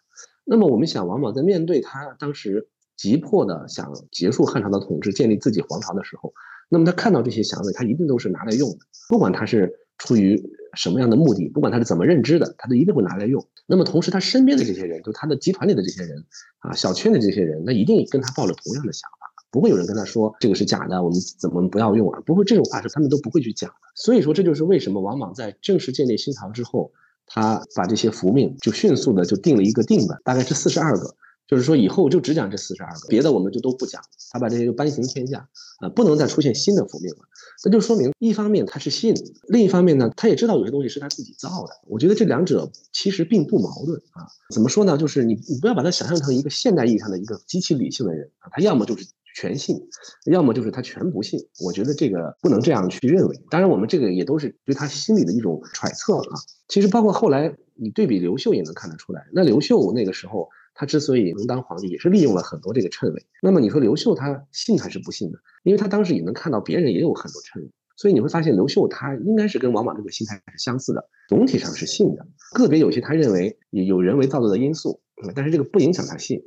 [0.46, 2.68] 那么我们想，王莽在面对他当时。
[2.98, 6.34] 急迫的想结束汉朝的统治，建立自己皇朝的时候，
[6.70, 8.78] 那么他看到这些祥瑞，他一定都是拿来用的。
[9.10, 10.42] 不管他是出于
[10.76, 13.46] 什么样的目的，不管他是怎么认知的，他都一定会拿来用。
[13.68, 16.24] 那么同时，他身边的这些人，就他的集团里的这些人
[16.60, 22.20] 啊，小圈的这些人，那一定跟他抱着同样的想法，不会有人跟他说这个是假的，我们怎么不要用啊？
[22.26, 23.76] 不会这种话是他们都不会去讲的。
[23.96, 26.92] 所以说，这就是为什么王莽在正式建立新朝之后，
[27.26, 31.16] 他把这些符命就迅速的就定了一个定本，大概是四十二个。
[31.48, 34.02] 就是说，以后就只讲这四十二个，别的我们就都不讲。
[34.32, 37.20] 他把这些就颁行天下，啊，不能再出现新的福命了。
[37.64, 39.14] 那就说明，一方面他是信，
[39.48, 41.74] 另一方面呢，他也知道有些东西是他自己造的。
[41.88, 44.26] 我觉得这两者其实并不矛盾啊。
[44.50, 44.98] 怎么说呢？
[44.98, 49.78] 就是你你不要把它想象成一个现代意义上的一个极其理性的人啊，他要么就是全信，
[50.26, 51.40] 要么就是他全不信。
[51.64, 53.40] 我觉得这个不能这样去认为。
[53.52, 56.40] 当然，我们这个也都是对他心里的一种揣测啊。
[56.68, 60.50] 其实包括后来你对比刘秀也能看得出来，那刘秀那个时候。
[60.78, 63.26] 他之所以能当皇帝，也是利用了很多这个谶纬。
[63.42, 65.38] 那么你说刘秀他信还是不信呢？
[65.64, 72.28] 因为他当时也能看到别人也有很多谶纬，所以你会发现刘秀他应该是跟王莽这个心态是相似的，总体上是信的。
[72.54, 75.00] 个别有些他认为有人为造作的因素，
[75.34, 76.44] 但是这个不影响他信。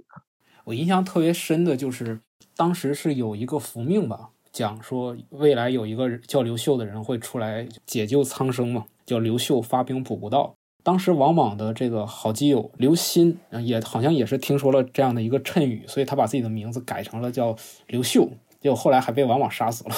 [0.67, 2.21] 我印象特别深的就是
[2.59, 10.53] 当时是有一个福命吧，讲说未来有一个叫刘秀的人会出来解救苍生嘛，叫刘秀发兵补不到。
[10.83, 17.55] 当时王莽的这个好基友刘歆，也好像也是听说了这样的一个谶语，所以他把自己的名字改成了叫
[17.87, 18.29] 刘秀，
[18.61, 19.95] 结果后来还被王莽杀死了。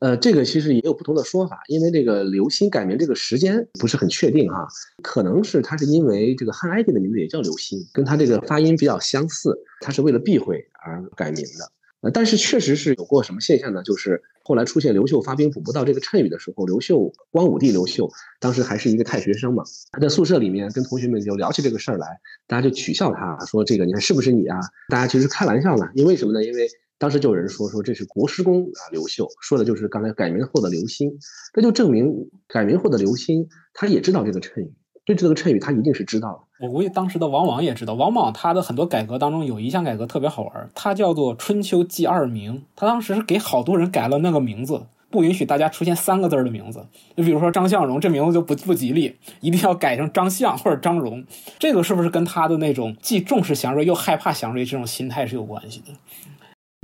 [0.00, 4.66] 呃，这个其实也有不同的说法，因为这个刘歆改名这个时间不是很确定哈，
[5.02, 11.70] 可能是他是因为这个汉哀帝的名字也叫刘歆，跟他这个发音比较相似，他是为了避讳而改名的。
[12.00, 13.82] 呃，但是确实是有过什么现象呢？
[13.82, 22.06] 就是后来出现刘秀发兵捕不到这个谶语的时候，刘秀光武帝刘秀当时还是一个太学生嘛，他在宿舍里面跟同学们就聊起这个事儿来，
[22.46, 26.42] 大家就取笑他说：“这个你看是不是你啊？”大家其实开玩笑呢，因为什么呢？
[26.42, 26.66] 因为
[27.00, 31.10] 当时就有人说说这是国师公啊，刘秀说的就是刚才改名后的刘歆，
[31.54, 34.74] 这就证明改名后的刘歆他也知道这个谶语。
[35.06, 36.66] 对这个谶语，他一定是知道的。
[36.66, 37.94] 我估计当时的王莽也知道。
[37.94, 42.64] 王莽他的很多改革当中有一项改革特别好玩，他叫做春秋记二名。
[42.76, 46.86] 他当时是给好多人改了那个名字，不允许大家出现三个字的名字。
[47.16, 51.24] 就比如说张相荣，这名字就不不吉利，一定要改成张相或者张荣。
[51.58, 55.86] 这个是不是跟他的那种既重视祥瑞又害怕祥瑞这种心态是有关系的？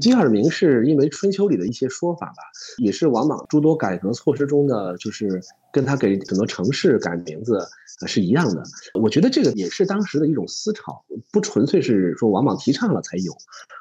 [0.02, 2.42] 记二名是因为春秋里的一些说法吧，
[2.76, 5.40] 也是王莽诸多改革措施中的，就是
[5.72, 7.66] 跟他给整个城市改名字
[8.06, 8.62] 是一样的。
[9.00, 13.32] 我觉得这个也是当时的一种思潮，不纯粹是说王莽提倡了才有，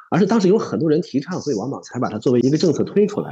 [0.09, 3.29] 而是当时有很多人提倡，所以王莽才把它作为一个政策推出来。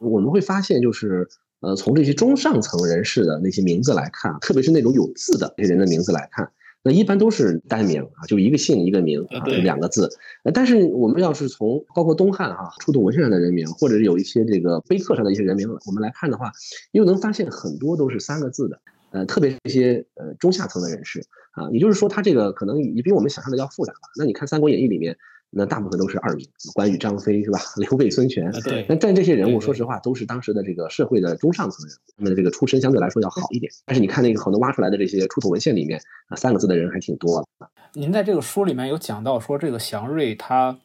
[0.00, 1.28] 我们会发现，就是
[1.60, 6.50] 呃，从这些中上层人士的那些名字来看，特别是那种有字的这些人的名字来看。
[6.86, 10.08] 那一般都是单名啊，就一个姓一个名啊，两个字。
[10.54, 16.52] 但是我们要是从包括东汉哈出土文献上的人名，或者是有一些这个碑刻上的一些人名，我们来看的话，
[16.92, 18.78] 又能发现很多都是三个字的。
[19.10, 24.08] 呃，特别是一些呃中下层的人士啊，也就是说，他这个可能也比我们想象的要复杂吧。
[24.16, 25.16] 那你看《三国演义》里面。
[25.56, 27.58] 那大部分都是二名，关羽、张飞是吧？
[27.80, 28.52] 刘备、孙权。
[28.62, 28.84] 对。
[28.88, 33.72] 那但这些人物，说实话，都是当时的这个社会的中上层人，他们的这个出身相对来说要好一点。
[33.86, 35.98] 但是你看那个可能挖出来的这些出土文献里面
[36.28, 37.42] 啊，三个字的人还挺多。
[37.94, 40.78] 您在这个书里面有讲到说，这个祥瑞他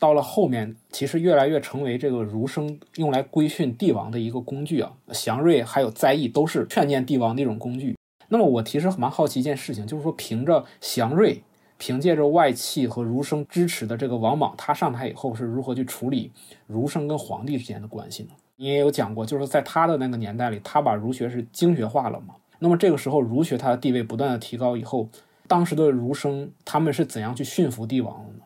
[0.00, 4.92] 到了后面，其实越来越成为这个儒生用来规训帝王的一个工具啊。
[5.12, 7.96] 祥瑞还有在义都是劝谏帝王的一种工具。
[8.28, 11.40] 那么我其实蛮好奇一件事情，就是说凭着祥瑞。
[11.78, 16.30] 凭借着外戚和儒生支持的这个王莽，他上台以后是如何去处理
[16.66, 18.30] 儒生跟皇帝之间的关系呢？
[18.56, 22.34] 你也有讲过，就是在他的那个年代里，他把儒学是经学化了嘛。
[22.58, 25.08] 那么这个时候，儒学它的地位不断的提高以后，
[25.46, 28.40] 当时的儒生他们是怎样去驯服帝王的呢？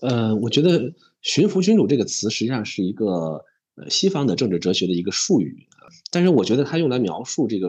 [0.00, 3.44] 呃，我觉得“驯服君主”这个词实际上是一个
[3.74, 5.66] 呃西方的政治哲学的一个术语，
[6.10, 7.68] 但是我觉得它用来描述这个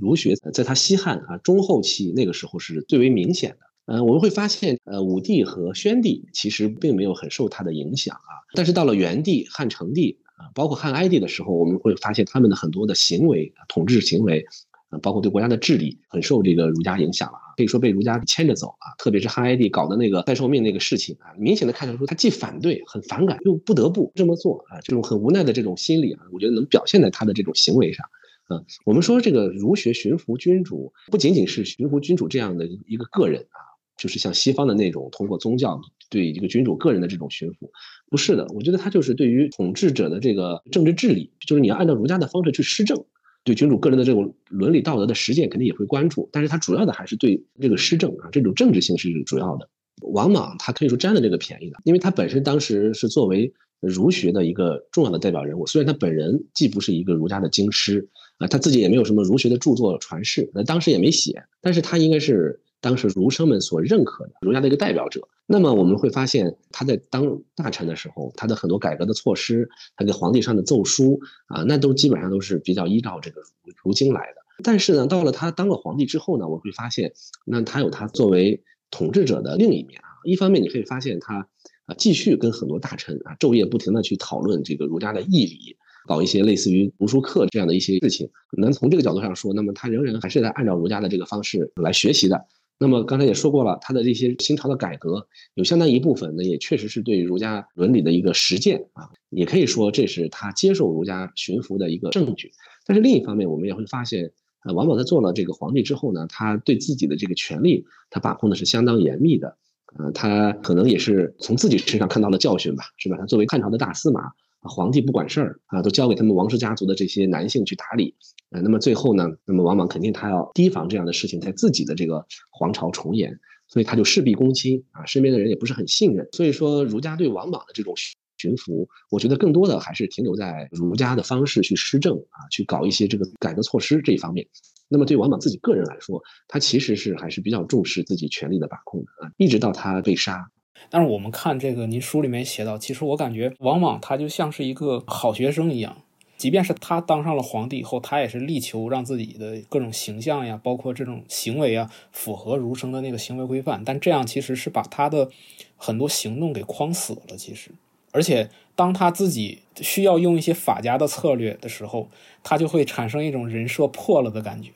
[0.00, 3.71] 儒学，在他西汉啊中后期那个时候是最为明显的。
[3.86, 8.30] 呃，我们会发现，呃，武帝和宣帝其实并没有很受他的影响啊。
[8.54, 14.46] 但是到了元帝、汉成帝啊，包括汉哀帝的时候，我们会发现他们的很多的行为、统治行为，
[14.90, 17.42] 啊，包括对国家的治理，很受这个儒家影响了啊。
[17.56, 18.94] 可以说被儒家牵着走啊。
[18.98, 24.80] 特别是汉哀帝搞的那个代寿命那个事情啊，明显的看得出他既反对、很反感，又不得不这么做啊。
[24.84, 28.06] 这种很无奈的这种心理啊，我觉得能表现在他的这种行为上。
[28.46, 33.71] 啊，我们说这个儒学驯服君主，不仅仅是驯服君主这样的一个个人啊。
[34.02, 35.80] 就是像西方的那种通过宗教
[36.10, 37.70] 对一个君主个人的这种驯服，
[38.10, 38.44] 不是的。
[38.52, 43.04] 我觉得他就是对于统治者的这个政治治理，就是你要按照儒家的方式去施政。
[43.44, 46.28] 对君主个人的这种伦理道德的实践，肯定也会关注。
[46.32, 49.68] 但是他主要的还是对这个施政啊，这种政治性是主要的。
[50.00, 55.64] 王莽他可以说占了这个便宜的，因为他本身当时是作为儒学的一个重要的代表人物。
[55.64, 62.60] 虽然他本人既不是一个儒家的经师啊，他自己也没有什么儒学的著作传世，那当时也没写，但是他应该是。
[62.82, 74.42] 当时儒生们所认可的儒家的一个代表者，那么我们会发现他在当大臣的时候，他的很多改革的措施，他给皇帝上的奏书啊，那都基本上都是比较依照这个儒儒经来的。
[74.64, 77.12] 但是呢，到了他当了皇帝之后呢，我会发现，
[77.46, 80.20] 那他有他作为统治者的另一面啊。
[80.24, 81.48] 一方面你可以发现他
[81.86, 85.76] 啊，继续跟很多大臣啊昼夜不停的去讨论这个儒家的义理。
[86.04, 88.28] 搞一些类似于读书课这样的一些事情。
[88.58, 92.44] 能从这个角度上说，那么他仍然还是在按照儒家的这个方式来学习的。
[92.82, 102.50] 那么刚才也说过了，他的这些新朝的改革有相当一部分呢，也确实是对儒家伦理的一个实践啊，也可以说这是他接受儒家驯服的一个证据。
[102.84, 104.32] 但是另一方面，我们也会发现，
[104.64, 109.56] 呃，王莽在做了这个皇帝之后呢，他对自己的这个权力，他把控的是相当严密的，
[109.96, 113.16] 呃，他可能也是从自己身上看到了教训吧，是吧？
[113.16, 114.32] 他作为汉朝的大司马。
[114.62, 118.14] 皇帝不管事儿啊，都交给他们王氏家族的这些男性去打理，
[118.50, 123.38] 呃，那么最后呢，那么王莽肯定他要提防这样的事情在自己的这个皇朝重演，
[123.68, 127.94] 所以他就事必躬亲啊，身边的人也不是很信任，所以说儒家对王莽的这种
[128.38, 134.46] 驯服，我觉得更多的还是停留在儒家的方式去施政啊，去搞一些这个改革措施这一方面。
[134.88, 140.50] 那么对王莽自己个人来说，他其实是还是比较重视自己权力的把控的啊，一直到他被杀。
[140.90, 145.98] 但是我们看这个，您书里面写到，其实我感觉往往他就像是一个好学生一样，
[146.36, 153.82] 即便是他当上了皇帝以后，他也是力求让自己的各种形象呀，包括这种行为啊，符合儒生的那个行为规范。
[153.84, 155.30] 但这样其实是把他的
[155.76, 157.36] 很多行动给框死了。
[157.36, 157.70] 其实，
[158.10, 162.08] 而且当他自己需要用一些法家的策略的时候，
[162.42, 164.70] 他就会产生一种人设破了的感觉。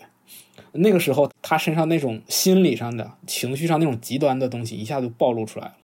[0.72, 5.74] 那个时候，他身上那种心理上的情绪上那种极端的东西一下就暴露出来了。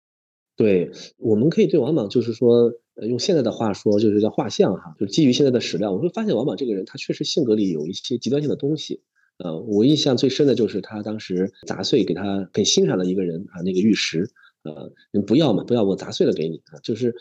[0.63, 2.73] 对，我们可以对王莽就是说。
[2.95, 9.01] 呃，用现在的话说，就是叫画像哈，就是基于现在的史料，我会发现王莽这个人，他确实性格里有一些极端性的东西。
[9.39, 14.29] 呃，我印象最深的就是他当时砸碎给他很欣赏的一个人啊，那个玉石。
[14.65, 17.13] 呃，你不要嘛，不要我砸碎了给你啊，就是，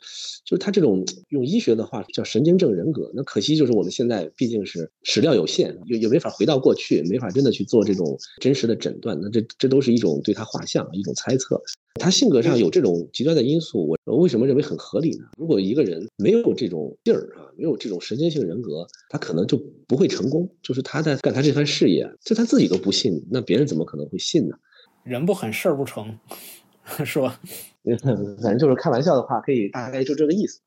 [0.46, 3.12] 就是他这种用医学的话叫神经症人格。
[3.16, 9.20] 那可惜就是我们现在毕竟是史料有限，又又没法回到过去，没法真的去做这种真实的诊断。
[9.22, 11.62] 那这这都是一种对他画像，一种猜测。
[12.00, 15.26] 他性格上有这种极端的因素，我为什么认为很合理呢？
[15.38, 20.48] 如果一个人没有这种劲儿啊，没有这种神经性人格，他可能就不会成功。
[20.62, 24.56] 就是他在干他这番事业，就他自己都不信，那别人怎么可能会信呢？
[25.04, 26.18] 人不狠，事儿不成。
[27.06, 27.40] 是吧？
[28.42, 30.60] 反正就是开玩笑的话，可以大概就这个意思。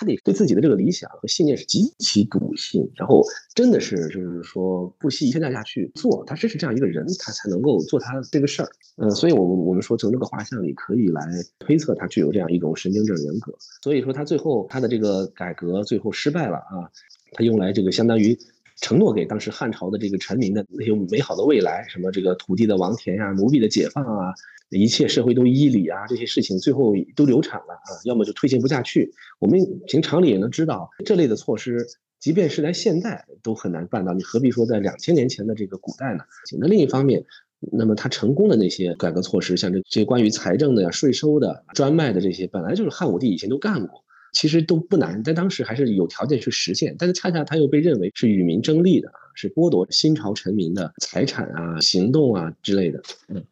[0.00, 3.20] 他得对自己的这个理想和信念是极其笃信，然后
[3.52, 6.24] 真的是就是说不惜一切代价去做。
[6.24, 8.68] 他真是这样一个人，他才能够做他这个事儿。
[8.98, 11.22] 嗯，所以我们我们说从这个画像里可以来
[11.58, 13.52] 推测他具有这样一种神经症人格。
[13.82, 16.86] 所以说他最后他的这个改革最后失败了啊，
[17.32, 18.38] 他用来这个相当于
[18.80, 24.32] 承诺给当时汉朝的这个臣民的那些美好的未来，什么这个土地的王田呀、奴婢的解放啊。
[24.70, 29.10] 一切社会都依礼啊，这些事情最后都流产了啊，要么就推行不下去。
[29.38, 31.86] 我们凭常理也能知道，这类的措施，
[32.20, 36.24] 即便是在现代都很难办到，你何必说在两千年前的这个古代呢？
[36.60, 37.24] 那另一方面，
[37.72, 44.04] 那么他成功的那些改革措施，像这这些关于财政的呀、税收的、专卖的这些，本来就是汉武帝以前都干过，
[44.38, 46.94] 其实都不难，但当时还是有条件去实现。
[46.96, 53.44] 但是恰恰他又被认为是与民争利的，是剥夺新朝臣民的财产啊、行动啊之类的，嗯。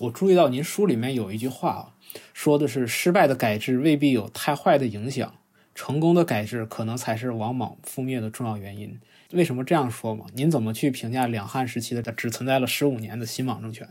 [0.00, 1.92] 我注意到您书里面有一句话啊，
[2.32, 5.34] 说的是失败的改制未必有太坏的影响，
[5.74, 8.98] 成功的改制可能才是王莽覆灭的重要原因。
[9.32, 10.24] 为什么这样说嘛？
[10.32, 13.86] 您怎么去评价两汉时期的只存在了十五年的新莽政权？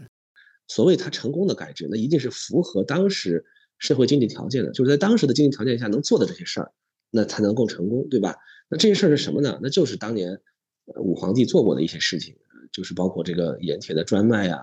[0.67, 3.45] 所谓他成功的改制，那一定是符合当时
[3.81, 6.71] 社会经济条件的，就是在当时的经济条件下能做的这些事儿，
[7.09, 8.35] 那才能够成功，对吧？
[8.69, 9.59] 那这些事儿是什么呢？
[9.61, 10.39] 那就是当年
[10.95, 12.35] 武皇帝做过的一些事情，
[12.71, 14.59] 就是包括这个盐铁的专卖啊。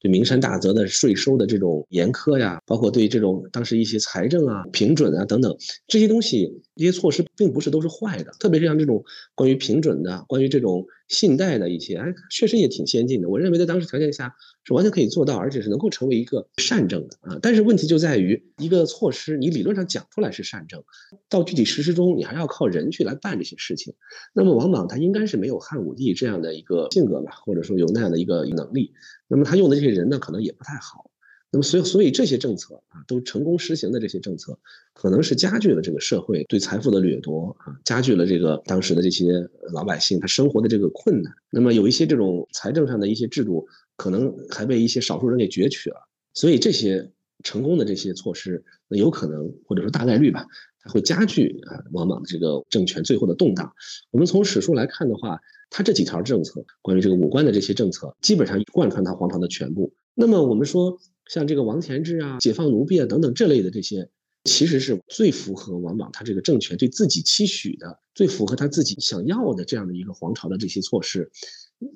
[0.00, 5.56] 对名山大泽的税收的这种严苛呀，包括对这种当时一些财政啊、平准啊等等
[5.86, 8.32] 这些东西，这些措施并不是都是坏的。
[8.40, 9.04] 特别是像这种
[9.36, 13.28] 关于平准的、关于这种信贷的一些，哎，确实也挺先进的。
[13.28, 14.34] 我认为在当时条件下
[14.64, 17.38] 是完全可以做到，而且是能够成为一个善政的啊。
[17.42, 20.82] 但是问题就在于，一个措施你理论上讲出来是善政，
[21.28, 23.94] 到具体实施中你还要靠人去来办这些事情。
[24.32, 28.92] 那么王莽他应该是没有汉武帝这样的一个性格吧，或者说有那样的一个能力。
[29.28, 31.11] 那么他用的这些人呢，可能也不太好。
[31.52, 34.58] 那么所以所以这些政策啊，都成功实行的这些政策，
[34.94, 41.30] 可能是加剧了这个社会对财富的掠夺啊，加剧了这个当时的这些老百姓他生活的这个困难。
[41.50, 45.96] 那么有一些这种财政上的一些制度，可能还被一些少数人给攫取了。
[46.32, 47.12] 所以这些
[47.44, 50.46] 成功的这些措施，那有可能或者说大概率吧，
[50.80, 53.72] 它会加剧啊王莽的这个政权最后的动荡。
[54.10, 55.38] 我们从史书来看的话。
[55.74, 59.90] 他这几条政策，关于这个武官的这些政策，基本上贯穿他皇朝的全部。
[60.12, 60.98] 那么我们说，
[61.32, 64.10] 像这个王田制啊、解放奴婢啊等等这类的这些，
[64.44, 71.30] 其实是最符合王莽他这个政权对自己期许的、最符合他自己想要的这样的一个皇朝的这些措施，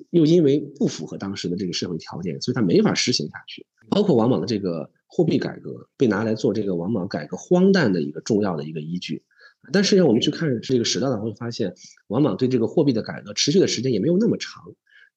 [0.09, 3.63] 又因为不符合当时的这个社会条件，所以他没法实行下去。
[3.91, 9.23] 包括王莽的这个货币改革，被拿来做这个王莽改革荒诞的一个重要的一个依据。
[9.71, 11.75] 但实际上，我们去看这个史料呢，会发现
[12.07, 14.63] 王莽对这个货币的改革持续的时间也没有那么长，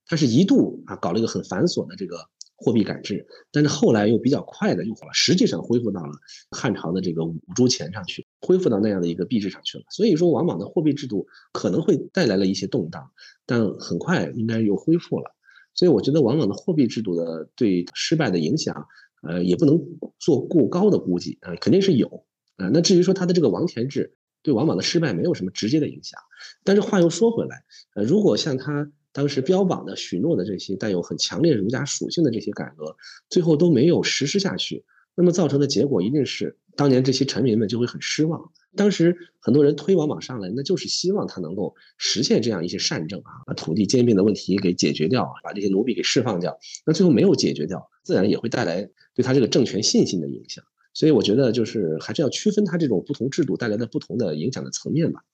[0.05, 2.19] 他是一度啊搞了一个很繁琐的这个
[2.63, 6.13] 货币改制，但是后来又比较快的又实际上恢复到了
[6.51, 9.85] 汉朝的这个五铢钱上去，恢复到那样的一个币制上去了。
[9.89, 13.11] 所以说，王莽的货币制度可能会带来了一些动荡，
[13.47, 15.35] 但很快应该又恢复了。
[15.75, 18.87] 所以我觉得王莽的货币制度的对失败的影响，
[19.23, 19.81] 呃，也不能
[20.19, 22.69] 做过高的估计啊，肯定是有啊。
[22.75, 26.21] 那至于说他的这个王田制，对王莽的失败没有什么直接的影响，
[26.63, 32.97] 但是话又说回来，呃，如果像他当时标榜的、许诺的这些带有很强烈儒家属性的这些改革，
[33.29, 34.85] 最后都没有实施下去，
[35.15, 38.53] 那么造成的结果一定是当年这些臣民们就会很失望。
[38.77, 46.57] 当时很多人推王莽上来，那就是希望他能够实现这样一些善政啊，把土地兼并的问题给解决掉，把这些奴婢给释放掉。
[46.87, 50.65] 那最后没有解决掉，自然也会带来对他这个政权信心的影响。
[50.95, 55.25] 所以我觉得就是还是要区分它这种不同制度带来的不同的影响的层面吧。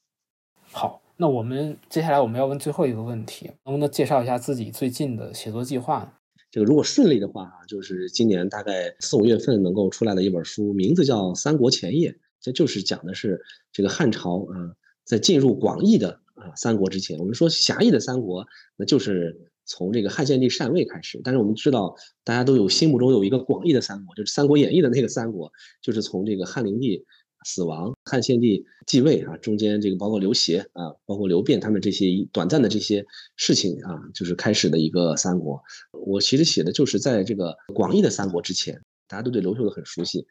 [0.70, 6.20] 好，那我们接下来我们要问最后一个问题，能不能介绍一下自己最近的写作计划？
[6.50, 12.10] 这个如果顺利的话啊，就是今年大概四五月份能够出来的一本书，名字叫《三国前夜》，
[12.40, 13.42] 这就是讲的是
[13.72, 18.46] 这个汉朝啊，在进入广义的啊三国之前，我们说狭义的三国，
[18.76, 21.20] 那就是从这个汉献帝禅位开始。
[21.24, 25.50] 但是我们知道，大家都有心目中有一个广义的三国，就是《三国演义》的那个三国，
[25.80, 27.06] 就是从这个汉灵帝
[27.46, 35.62] 死亡，汉献帝继位啊，中间这个包括刘协啊，包括刘辩他们这些短暂的这些事情啊，就是开始的一个三国。
[35.92, 40.26] 我其实写的就是在这个广义的三国之前，大家都对刘秀的很熟悉，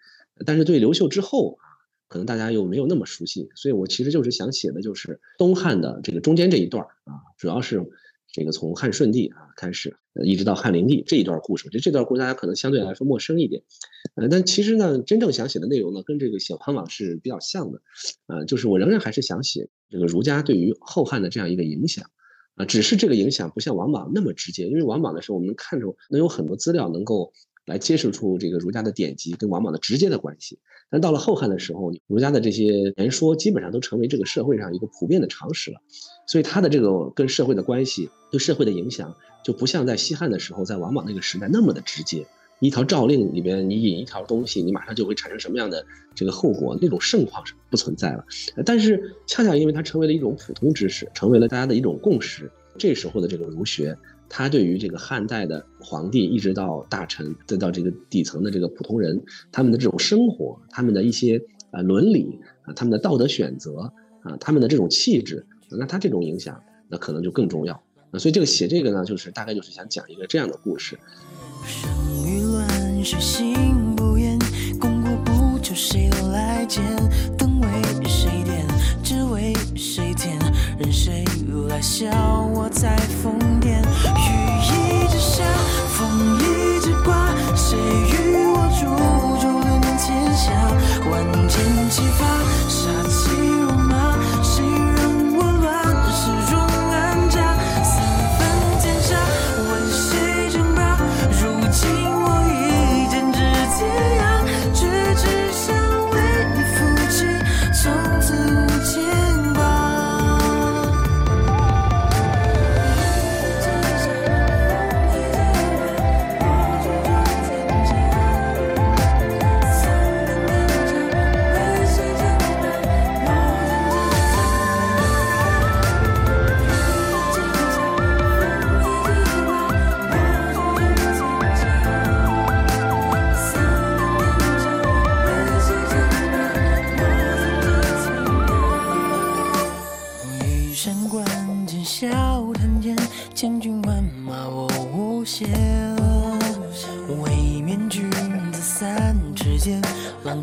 [0.45, 1.63] 但是对刘秀之后啊，
[2.09, 7.81] 可能大家又没有那么熟悉，所以我其实就是想写的就是东汉的这个中间这一段啊，主要是
[8.35, 11.63] 这个从汉顺帝啊开始，一直到汉灵帝这一段故事。
[11.67, 13.63] 我觉得这段故事大家可能相对来说陌生一点，
[14.15, 17.81] 呃，但其实呢，真正想写的内容呢，跟这个写王莽是比较像的，
[18.27, 22.03] 呃，就是我仍然还是想写这个儒家对于后汉的这样一个影响。
[22.55, 27.31] 啊，只是这个影响不像王莽那么直接，因为王莽的时候，我们看着能有很多资料能够
[27.65, 30.59] 来揭示出这个儒家的典籍跟王莽的直接的关系。
[30.89, 35.79] 但到了后汉的时候，儒家的这些言说基本上都成为这个社会上一个普遍的常识了，
[36.27, 42.25] 所以他的这个跟社会的关系、对社会的影响，就不像在西汉的时候，在王莽那个时代那么的直接。
[42.61, 45.85] 一条诏令里边，你引一条东西，你马上就会产生什么样的
[46.15, 46.77] 这个后果？
[46.81, 48.23] 那种盛况是不存在了。
[48.65, 52.49] 但是恰恰因为它成为了一种普通知识，成为了大家的一种共识。
[52.77, 53.97] 这时候的这个儒学，
[54.29, 63.91] 他对于这个汉代的皇帝，一直到大臣，再到这个底层的这个普通人，他们的这种生活，他们的一些啊伦理啊，他们的道德选择
[64.23, 67.81] 啊，他们的这种气质，那他这种影响，那可能就更重要。
[68.11, 70.97] 那所以这个写这个呢，就是大概就是想讲一个这样的故事。
[73.07, 73.53] 是心
[73.95, 74.39] 不言，
[74.79, 76.81] 功过不求谁来鉴，
[77.37, 77.67] 灯为
[78.07, 78.65] 谁点，
[79.03, 80.39] 纸为谁填，
[80.79, 81.23] 任谁
[81.69, 82.07] 来笑
[82.55, 83.37] 我在疯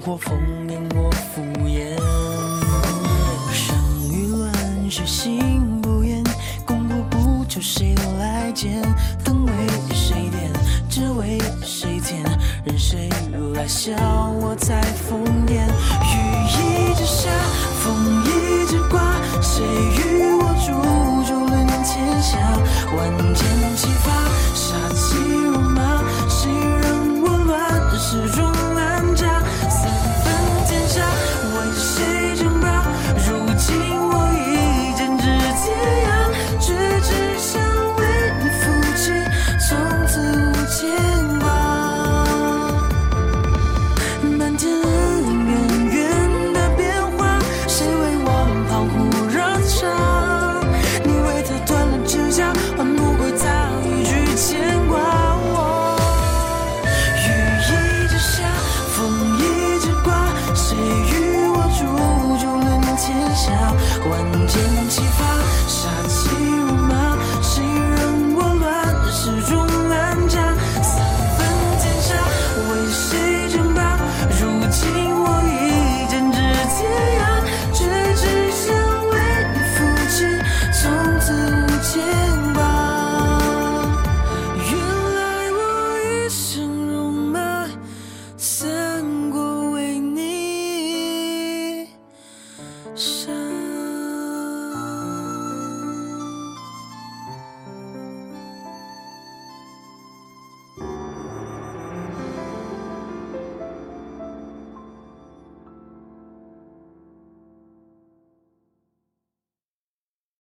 [0.05, 0.72] 过风